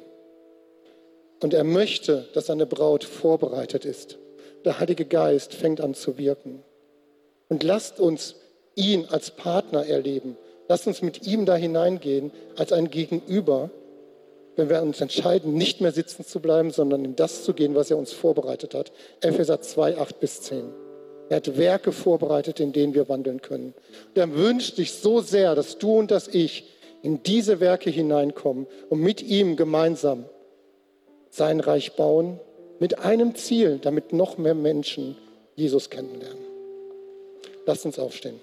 Und 1.41 1.53
er 1.53 1.65
möchte, 1.65 2.27
dass 2.33 2.47
seine 2.47 2.65
Braut 2.65 3.05
vorbereitet 3.05 3.85
ist. 3.85 4.17
Der 4.65 4.81
Heilige 4.81 5.05
Geist 5.05 5.53
fängt 5.53 5.83
an 5.83 5.93
zu 5.93 6.17
wirken. 6.17 6.63
Und 7.51 7.63
lasst 7.63 8.01
uns 8.01 8.37
ihn 8.75 9.05
als 9.11 9.31
Partner 9.33 9.85
erleben. 9.85 10.39
Lasst 10.67 10.87
uns 10.87 11.03
mit 11.03 11.27
ihm 11.27 11.45
da 11.45 11.57
hineingehen 11.57 12.33
als 12.57 12.73
ein 12.73 12.89
Gegenüber, 12.89 13.69
wenn 14.57 14.71
wir 14.71 14.81
uns 14.81 15.03
entscheiden, 15.03 15.53
nicht 15.53 15.83
mehr 15.83 15.93
sitzen 15.93 16.25
zu 16.25 16.41
bleiben, 16.41 16.71
sondern 16.71 17.05
in 17.05 17.17
das 17.17 17.45
zu 17.45 17.53
gehen, 17.53 17.75
was 17.75 17.91
er 17.91 17.99
uns 17.99 18.13
vorbereitet 18.13 18.75
hat. 18.75 18.93
Epheser 19.21 19.61
2, 19.61 19.99
8 19.99 20.21
bis 20.21 20.41
10. 20.41 20.73
Er 21.29 21.37
hat 21.37 21.59
Werke 21.59 21.93
vorbereitet, 21.93 22.61
in 22.61 22.73
denen 22.73 22.95
wir 22.95 23.11
wandeln 23.11 23.43
können. 23.43 23.75
Und 24.09 24.17
er 24.19 24.35
wünscht 24.35 24.77
sich 24.77 24.95
so 24.95 25.21
sehr, 25.21 25.55
dass 25.55 25.77
du 25.77 25.99
und 25.99 26.11
dass 26.11 26.29
ich 26.29 26.78
in 27.03 27.23
diese 27.23 27.61
Werke 27.61 27.91
hineinkommen 27.91 28.67
und 28.89 29.01
mit 29.01 29.23
ihm 29.23 29.57
gemeinsam 29.57 30.25
sein 31.31 31.61
Reich 31.61 31.95
bauen, 31.95 32.41
mit 32.81 32.99
einem 33.01 33.35
Ziel, 33.35 33.79
damit 33.81 34.13
noch 34.13 34.39
mehr 34.39 34.55
Menschen 34.55 35.17
Jesus 35.55 35.91
kennenlernen. 35.91 36.45
Lasst 37.67 37.85
uns 37.85 37.99
aufstehen. 37.99 38.39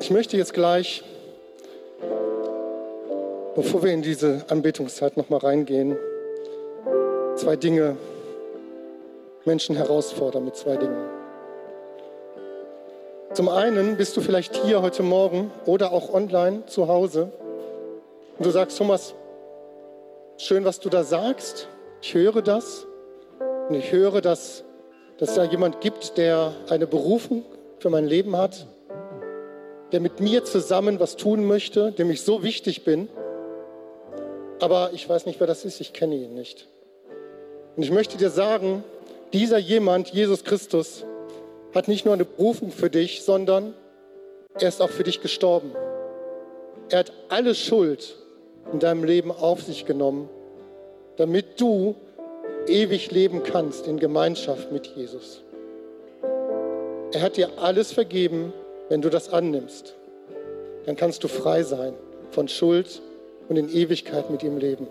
Ich 0.00 0.10
möchte 0.10 0.36
jetzt 0.36 0.52
gleich, 0.52 1.02
bevor 3.54 3.82
wir 3.82 3.92
in 3.92 4.02
diese 4.02 4.44
Anbetungszeit 4.48 5.16
nochmal 5.16 5.40
reingehen, 5.40 5.96
zwei 7.44 7.56
Dinge 7.56 7.98
Menschen 9.44 9.76
herausfordern 9.76 10.46
mit 10.46 10.56
zwei 10.56 10.78
Dingen. 10.78 10.96
Zum 13.34 13.50
einen 13.50 13.98
bist 13.98 14.16
du 14.16 14.22
vielleicht 14.22 14.56
hier 14.64 14.80
heute 14.80 15.02
Morgen 15.02 15.50
oder 15.66 15.92
auch 15.92 16.14
online 16.14 16.64
zu 16.64 16.88
Hause 16.88 17.30
und 18.38 18.46
du 18.46 18.50
sagst, 18.50 18.78
Thomas, 18.78 19.14
schön, 20.38 20.64
was 20.64 20.80
du 20.80 20.88
da 20.88 21.04
sagst. 21.04 21.68
Ich 22.00 22.14
höre 22.14 22.40
das 22.40 22.86
und 23.68 23.74
ich 23.74 23.92
höre, 23.92 24.22
dass, 24.22 24.64
dass 25.18 25.34
da 25.34 25.44
jemand 25.44 25.82
gibt, 25.82 26.16
der 26.16 26.52
eine 26.70 26.86
Berufung 26.86 27.44
für 27.78 27.90
mein 27.90 28.06
Leben 28.06 28.38
hat 28.38 28.66
der 29.92 30.00
mit 30.00 30.18
mir 30.18 30.42
zusammen 30.44 30.98
was 30.98 31.14
tun 31.14 31.44
möchte, 31.44 31.92
dem 31.92 32.10
ich 32.10 32.22
so 32.22 32.42
wichtig 32.42 32.84
bin. 32.84 33.08
Aber 34.60 34.90
ich 34.92 35.08
weiß 35.08 35.26
nicht, 35.26 35.38
wer 35.38 35.46
das 35.46 35.64
ist, 35.64 35.80
ich 35.80 35.92
kenne 35.92 36.16
ihn 36.16 36.34
nicht. 36.34 36.66
Und 37.76 37.82
ich 37.82 37.90
möchte 37.90 38.16
dir 38.16 38.30
sagen, 38.30 38.84
dieser 39.32 39.58
jemand, 39.58 40.10
Jesus 40.10 40.44
Christus, 40.44 41.04
hat 41.74 41.88
nicht 41.88 42.04
nur 42.04 42.14
eine 42.14 42.24
Berufung 42.24 42.70
für 42.70 42.88
dich, 42.88 43.22
sondern 43.22 43.74
er 44.54 44.68
ist 44.68 44.80
auch 44.80 44.90
für 44.90 45.02
dich 45.02 45.20
gestorben. 45.20 45.72
Er 46.88 47.00
hat 47.00 47.12
alle 47.28 47.54
Schuld 47.54 48.16
in 48.72 48.78
deinem 48.78 49.02
Leben 49.02 49.32
auf 49.32 49.62
sich 49.62 49.84
genommen, 49.84 50.28
damit 51.16 51.60
du 51.60 51.96
ewig 52.68 53.10
leben 53.10 53.42
kannst 53.42 53.88
in 53.88 53.98
Gemeinschaft 53.98 54.70
mit 54.70 54.86
Jesus. 54.86 55.42
Er 57.12 57.22
hat 57.22 57.36
dir 57.36 57.58
alles 57.58 57.92
vergeben, 57.92 58.52
wenn 58.88 59.02
du 59.02 59.10
das 59.10 59.32
annimmst, 59.32 59.94
dann 60.86 60.96
kannst 60.96 61.24
du 61.24 61.28
frei 61.28 61.62
sein 61.62 61.94
von 62.30 62.48
Schuld 62.48 63.02
und 63.48 63.56
in 63.56 63.68
Ewigkeit 63.68 64.30
mit 64.30 64.42
ihm 64.42 64.58
leben. 64.58 64.86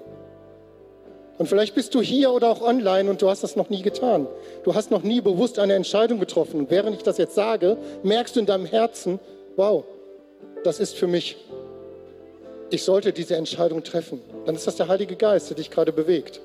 Und 1.38 1.48
vielleicht 1.48 1.74
bist 1.74 1.96
du 1.96 2.02
hier 2.02 2.32
oder 2.32 2.50
auch 2.50 2.62
online 2.62 3.10
und 3.10 3.22
du 3.22 3.30
hast 3.30 3.44
das 3.44 3.56
noch 3.56 3.70
nie 3.70 3.82
getan. 3.82 4.28
Du 4.64 4.76
hast 4.76 4.92
noch 4.92 5.02
nie 5.02 5.20
bewusst 5.20 5.58
eine 5.58 5.74
Entscheidung 5.74 6.20
getroffen. 6.20 6.60
Und 6.60 6.72
während 6.72 6.96
ich 6.96 7.04
das 7.04 7.18
jetzt 7.18 7.34
sage, 7.34 7.78
merkst 8.04 8.36
du 8.36 8.40
in 8.40 8.46
deinem 8.46 8.66
Herzen, 8.66 9.20
wow, 9.56 9.84
das 10.64 10.80
ist 10.80 10.96
für 10.96 11.08
mich. 11.08 11.38
Ich 12.70 12.84
sollte 12.84 13.14
diese 13.14 13.36
Entscheidung 13.36 13.84
treffen. 13.84 14.22
Dann 14.46 14.56
ist 14.56 14.68
das 14.68 14.76
der 14.76 14.88
Heilige 14.88 15.16
Geist, 15.16 15.50
der 15.50 15.58
dich 15.58 15.72
gerade 15.72 15.92
bewegt. 15.92 16.40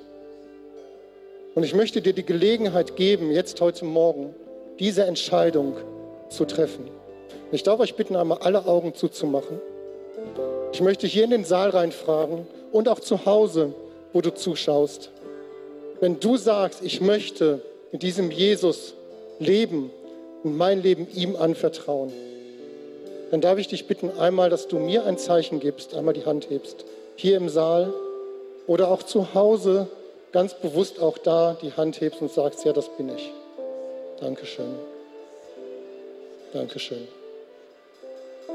Und 1.55 1.65
ich 1.65 1.75
möchte 1.75 2.01
dir 2.01 2.13
die 2.13 2.25
Gelegenheit 2.25 2.97
geben, 2.97 3.31
jetzt 3.31 3.61
heute 3.61 3.85
Morgen 3.85 4.35
diese 4.79 5.05
Entscheidung 5.05 5.77
zu 6.29 6.45
treffen. 6.45 6.89
Ich 7.51 7.63
darf 7.63 7.81
euch 7.81 7.95
bitten, 7.95 8.17
einmal 8.17 8.39
alle 8.39 8.67
Augen 8.67 8.95
zuzumachen. 8.95 9.61
Ich 10.73 10.81
möchte 10.81 11.07
hier 11.07 11.25
in 11.25 11.31
den 11.31 11.45
Saal 11.45 11.71
reinfragen 11.71 12.47
und 12.73 12.89
auch 12.89 13.01
zu 13.01 13.25
Hause, 13.25 13.75
wo 14.13 14.21
du 14.21 14.35
zuschaust. 14.35 15.11
Wenn 16.01 16.21
du 16.21 16.37
sagst, 16.37 16.83
ich 16.83 17.01
möchte 17.01 17.61
mit 17.93 18.03
diesem 18.03 18.31
Jesus 18.31 18.95
leben 19.39 19.91
und 20.43 20.57
mein 20.57 20.83
Leben 20.83 21.07
ihm 21.15 21.37
anvertrauen, 21.37 22.13
dann 23.31 23.41
darf 23.41 23.59
ich 23.59 23.69
dich 23.69 23.87
bitten, 23.87 24.11
einmal, 24.19 24.51
dass 24.51 24.69
du 24.69 24.79
mir 24.79 25.05
ein 25.05 25.19
Zeichen 25.19 25.61
gibst, 25.61 25.95
einmal 25.95 26.15
die 26.15 26.25
Hand 26.25 26.49
hebst, 26.51 26.85
hier 27.17 27.37
im 27.37 27.49
Saal 27.49 27.93
oder 28.67 28.91
auch 28.91 29.03
zu 29.03 29.35
Hause, 29.35 29.89
ganz 30.33 30.55
bewusst 30.55 31.01
auch 31.01 31.19
da 31.19 31.57
die 31.61 31.73
Hand 31.73 32.01
hebst 32.01 32.23
und 32.23 32.33
sagst, 32.33 32.65
ja, 32.65 32.73
das 32.73 32.89
bin 32.97 33.11
ich. 33.11 33.33
Dankeschön. 34.21 34.75
Dankeschön 36.53 37.09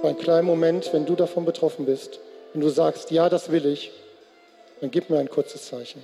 für 0.04 0.10
einen 0.10 0.18
kleinen 0.18 0.46
Moment, 0.46 0.92
wenn 0.92 1.06
du 1.06 1.16
davon 1.16 1.46
betroffen 1.46 1.86
bist, 1.86 2.20
wenn 2.52 2.62
du 2.62 2.68
sagst, 2.68 3.10
ja, 3.10 3.30
das 3.30 3.52
will 3.52 3.66
ich, 3.66 3.94
dann 4.84 4.92
gib 4.92 5.10
mir 5.10 5.18
ein 5.18 5.30
kurzes 5.30 5.68
Zeichen. 5.68 6.04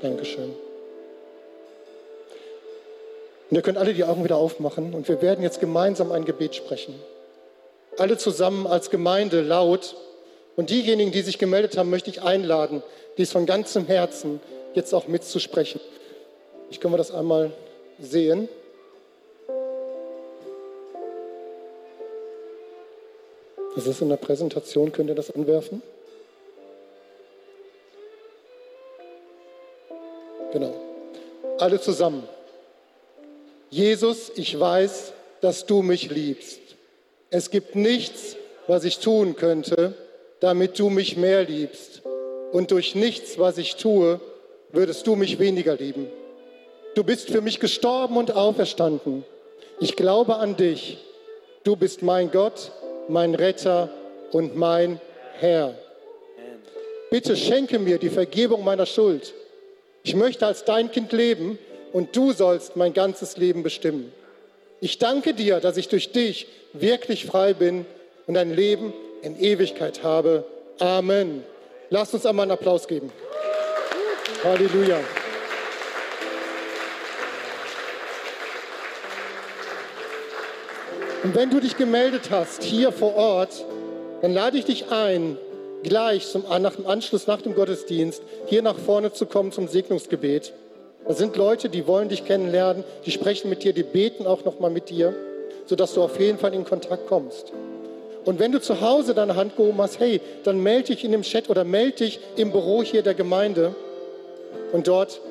Dankeschön. 0.00 0.54
Und 3.50 3.56
ihr 3.56 3.62
könnt 3.62 3.76
alle 3.76 3.94
die 3.94 4.04
Augen 4.04 4.22
wieder 4.22 4.36
aufmachen 4.36 4.94
und 4.94 5.08
wir 5.08 5.20
werden 5.22 5.42
jetzt 5.42 5.58
gemeinsam 5.58 6.12
ein 6.12 6.24
Gebet 6.24 6.54
sprechen. 6.54 6.94
Alle 7.98 8.16
zusammen 8.16 8.68
als 8.68 8.90
Gemeinde 8.90 9.40
laut. 9.40 9.96
Und 10.54 10.70
diejenigen, 10.70 11.10
die 11.10 11.22
sich 11.22 11.38
gemeldet 11.38 11.76
haben, 11.76 11.90
möchte 11.90 12.10
ich 12.10 12.22
einladen, 12.22 12.84
dies 13.18 13.32
von 13.32 13.44
ganzem 13.44 13.88
Herzen 13.88 14.40
jetzt 14.74 14.94
auch 14.94 15.08
mitzusprechen. 15.08 15.80
Ich 16.70 16.78
können 16.78 16.94
wir 16.94 16.98
das 16.98 17.10
einmal 17.10 17.50
sehen. 17.98 18.48
Das 23.74 23.86
ist 23.86 24.00
in 24.00 24.08
der 24.08 24.16
Präsentation, 24.16 24.92
könnt 24.92 25.08
ihr 25.08 25.14
das 25.14 25.30
anwerfen? 25.30 25.82
Genau. 30.52 30.74
Alle 31.58 31.80
zusammen. 31.80 32.22
Jesus, 33.70 34.30
ich 34.36 34.58
weiß, 34.58 35.12
dass 35.40 35.66
du 35.66 35.82
mich 35.82 36.10
liebst. 36.10 36.60
Es 37.30 37.50
gibt 37.50 37.74
nichts, 37.74 38.36
was 38.68 38.84
ich 38.84 39.00
tun 39.00 39.34
könnte, 39.34 39.94
damit 40.38 40.78
du 40.78 40.90
mich 40.90 41.16
mehr 41.16 41.42
liebst. 41.42 42.02
Und 42.52 42.70
durch 42.70 42.94
nichts, 42.94 43.38
was 43.38 43.58
ich 43.58 43.74
tue, 43.74 44.20
würdest 44.70 45.06
du 45.08 45.16
mich 45.16 45.40
weniger 45.40 45.74
lieben. 45.74 46.06
Du 46.94 47.02
bist 47.02 47.28
für 47.28 47.40
mich 47.40 47.58
gestorben 47.58 48.16
und 48.16 48.36
auferstanden. 48.36 49.24
Ich 49.80 49.96
glaube 49.96 50.36
an 50.36 50.56
dich. 50.56 50.98
Du 51.64 51.74
bist 51.74 52.02
mein 52.02 52.30
Gott, 52.30 52.70
mein 53.08 53.34
Retter 53.34 53.90
und 54.32 54.56
mein 54.56 55.00
Herr. 55.38 55.74
Bitte 57.10 57.36
schenke 57.36 57.78
mir 57.78 57.98
die 57.98 58.08
Vergebung 58.08 58.64
meiner 58.64 58.86
Schuld. 58.86 59.34
Ich 60.02 60.14
möchte 60.14 60.46
als 60.46 60.64
dein 60.64 60.90
Kind 60.90 61.12
leben 61.12 61.58
und 61.92 62.16
du 62.16 62.32
sollst 62.32 62.76
mein 62.76 62.92
ganzes 62.92 63.36
Leben 63.36 63.62
bestimmen. 63.62 64.12
Ich 64.80 64.98
danke 64.98 65.32
dir, 65.32 65.60
dass 65.60 65.76
ich 65.76 65.88
durch 65.88 66.12
dich 66.12 66.46
wirklich 66.72 67.24
frei 67.24 67.54
bin 67.54 67.86
und 68.26 68.36
ein 68.36 68.54
Leben 68.54 68.92
in 69.22 69.40
Ewigkeit 69.40 70.02
habe. 70.02 70.44
Amen. 70.78 71.44
Lasst 71.90 72.14
uns 72.14 72.26
einmal 72.26 72.44
einen 72.44 72.52
Applaus 72.52 72.88
geben. 72.88 73.12
Halleluja. 74.42 74.98
Und 81.24 81.34
wenn 81.34 81.48
du 81.48 81.58
dich 81.58 81.78
gemeldet 81.78 82.30
hast 82.30 82.62
hier 82.62 82.92
vor 82.92 83.16
Ort, 83.16 83.64
dann 84.20 84.34
lade 84.34 84.58
ich 84.58 84.66
dich 84.66 84.90
ein, 84.90 85.38
gleich 85.82 86.28
zum, 86.28 86.44
nach 86.60 86.76
dem 86.76 86.86
Anschluss, 86.86 87.26
nach 87.26 87.40
dem 87.40 87.54
Gottesdienst, 87.54 88.22
hier 88.44 88.60
nach 88.60 88.76
vorne 88.76 89.10
zu 89.10 89.24
kommen 89.24 89.50
zum 89.50 89.66
Segnungsgebet. 89.66 90.52
Da 91.08 91.14
sind 91.14 91.34
Leute, 91.36 91.70
die 91.70 91.86
wollen 91.86 92.10
dich 92.10 92.26
kennenlernen, 92.26 92.84
die 93.06 93.10
sprechen 93.10 93.48
mit 93.48 93.64
dir, 93.64 93.72
die 93.72 93.84
beten 93.84 94.26
auch 94.26 94.44
nochmal 94.44 94.70
mit 94.70 94.90
dir, 94.90 95.14
sodass 95.64 95.94
du 95.94 96.02
auf 96.02 96.20
jeden 96.20 96.38
Fall 96.38 96.52
in 96.52 96.66
Kontakt 96.66 97.06
kommst. 97.06 97.52
Und 98.26 98.38
wenn 98.38 98.52
du 98.52 98.60
zu 98.60 98.82
Hause 98.82 99.14
deine 99.14 99.34
Hand 99.34 99.56
gehoben 99.56 99.78
hast, 99.78 100.00
hey, 100.00 100.20
dann 100.44 100.62
melde 100.62 100.88
dich 100.88 101.04
in 101.04 101.12
dem 101.12 101.22
Chat 101.22 101.48
oder 101.48 101.64
melde 101.64 102.04
dich 102.04 102.20
im 102.36 102.52
Büro 102.52 102.82
hier 102.82 103.02
der 103.02 103.14
Gemeinde. 103.14 103.74
Und 104.72 104.88
dort 104.88 105.22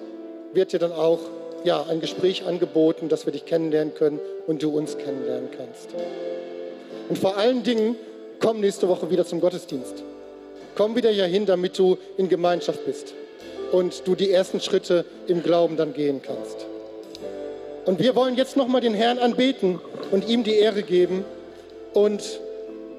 wird 0.54 0.74
dir 0.74 0.80
dann 0.80 0.92
auch 0.92 1.20
ja, 1.64 1.86
ein 1.90 2.02
Gespräch 2.02 2.46
angeboten, 2.46 3.10
dass 3.10 3.26
wir 3.26 3.34
dich 3.34 3.46
kennenlernen 3.46 3.94
können 3.94 4.20
und 4.48 4.62
du 4.64 4.70
uns 4.70 4.98
kennenlernen 4.98 5.50
kannst. 5.56 5.90
Und 7.10 7.18
vor 7.18 7.38
allen 7.38 7.64
Dingen, 7.64 7.96
komm 8.40 8.60
nächste 8.60 8.88
Woche 8.88 9.10
wieder 9.10 9.26
zum 9.26 9.42
Gottesdienst. 9.42 10.04
Komm 10.76 10.96
wieder 10.96 11.10
hier 11.10 11.26
hin, 11.26 11.46
damit 11.46 11.78
du 11.78 11.98
in 12.18 12.30
Gemeinschaft 12.30 12.86
bist 12.86 13.14
und 13.72 14.08
du 14.08 14.16
die 14.16 14.32
ersten 14.32 14.60
Schritte 14.60 15.06
im 15.28 15.44
Glauben 15.44 15.78
dann 15.78 15.94
gehen 15.94 16.22
kannst. 16.22 16.66
Und 17.86 18.00
wir 18.00 18.16
wollen 18.16 18.36
jetzt 18.36 18.56
nochmal 18.56 18.82
den 18.82 18.94
Herrn 18.94 19.20
anbeten 19.20 19.80
und 20.12 20.28
ihm 20.30 20.44
die 20.44 20.56
Ehre 20.56 20.84
geben. 20.84 21.26
Und 21.94 22.40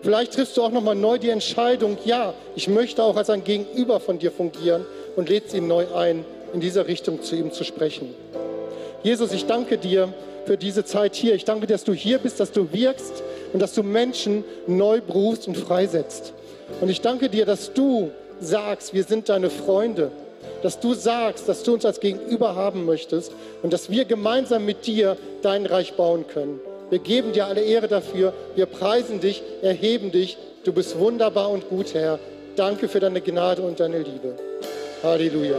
vielleicht 0.02 0.34
triffst 0.34 0.56
du 0.56 0.62
auch 0.62 0.70
nochmal 0.70 0.94
neu 0.94 1.18
die 1.18 1.30
Entscheidung, 1.30 1.96
ja, 2.04 2.34
ich 2.54 2.68
möchte 2.68 3.02
auch 3.02 3.16
als 3.16 3.30
ein 3.30 3.44
Gegenüber 3.44 3.98
von 3.98 4.18
dir 4.18 4.30
fungieren 4.30 4.84
und 5.16 5.28
lädst 5.28 5.54
ihn 5.54 5.66
neu 5.66 5.86
ein, 5.94 6.24
in 6.52 6.60
dieser 6.60 6.86
Richtung 6.86 7.22
zu 7.22 7.34
ihm 7.34 7.50
zu 7.50 7.64
sprechen. 7.64 8.14
Jesus, 9.04 9.32
ich 9.32 9.44
danke 9.44 9.76
dir 9.76 10.12
für 10.46 10.56
diese 10.56 10.84
Zeit 10.84 11.14
hier. 11.14 11.34
Ich 11.34 11.44
danke 11.44 11.66
dir, 11.66 11.74
dass 11.74 11.84
du 11.84 11.92
hier 11.92 12.18
bist, 12.18 12.40
dass 12.40 12.52
du 12.52 12.72
wirkst 12.72 13.22
und 13.52 13.60
dass 13.60 13.74
du 13.74 13.82
Menschen 13.82 14.44
neu 14.66 15.02
berufst 15.02 15.46
und 15.46 15.58
freisetzt. 15.58 16.32
Und 16.80 16.88
ich 16.88 17.02
danke 17.02 17.28
dir, 17.28 17.44
dass 17.44 17.74
du 17.74 18.10
sagst, 18.40 18.94
wir 18.94 19.04
sind 19.04 19.28
deine 19.28 19.50
Freunde. 19.50 20.10
Dass 20.62 20.80
du 20.80 20.94
sagst, 20.94 21.50
dass 21.50 21.62
du 21.62 21.74
uns 21.74 21.84
als 21.84 22.00
Gegenüber 22.00 22.54
haben 22.54 22.86
möchtest 22.86 23.32
und 23.62 23.74
dass 23.74 23.90
wir 23.90 24.06
gemeinsam 24.06 24.64
mit 24.64 24.86
dir 24.86 25.18
dein 25.42 25.66
Reich 25.66 25.92
bauen 25.92 26.26
können. 26.26 26.58
Wir 26.88 26.98
geben 26.98 27.32
dir 27.32 27.46
alle 27.46 27.60
Ehre 27.60 27.88
dafür. 27.88 28.32
Wir 28.54 28.64
preisen 28.64 29.20
dich, 29.20 29.42
erheben 29.60 30.12
dich. 30.12 30.38
Du 30.64 30.72
bist 30.72 30.98
wunderbar 30.98 31.50
und 31.50 31.68
gut, 31.68 31.92
Herr. 31.92 32.18
Danke 32.56 32.88
für 32.88 33.00
deine 33.00 33.20
Gnade 33.20 33.60
und 33.60 33.80
deine 33.80 33.98
Liebe. 33.98 34.34
Halleluja. 35.02 35.58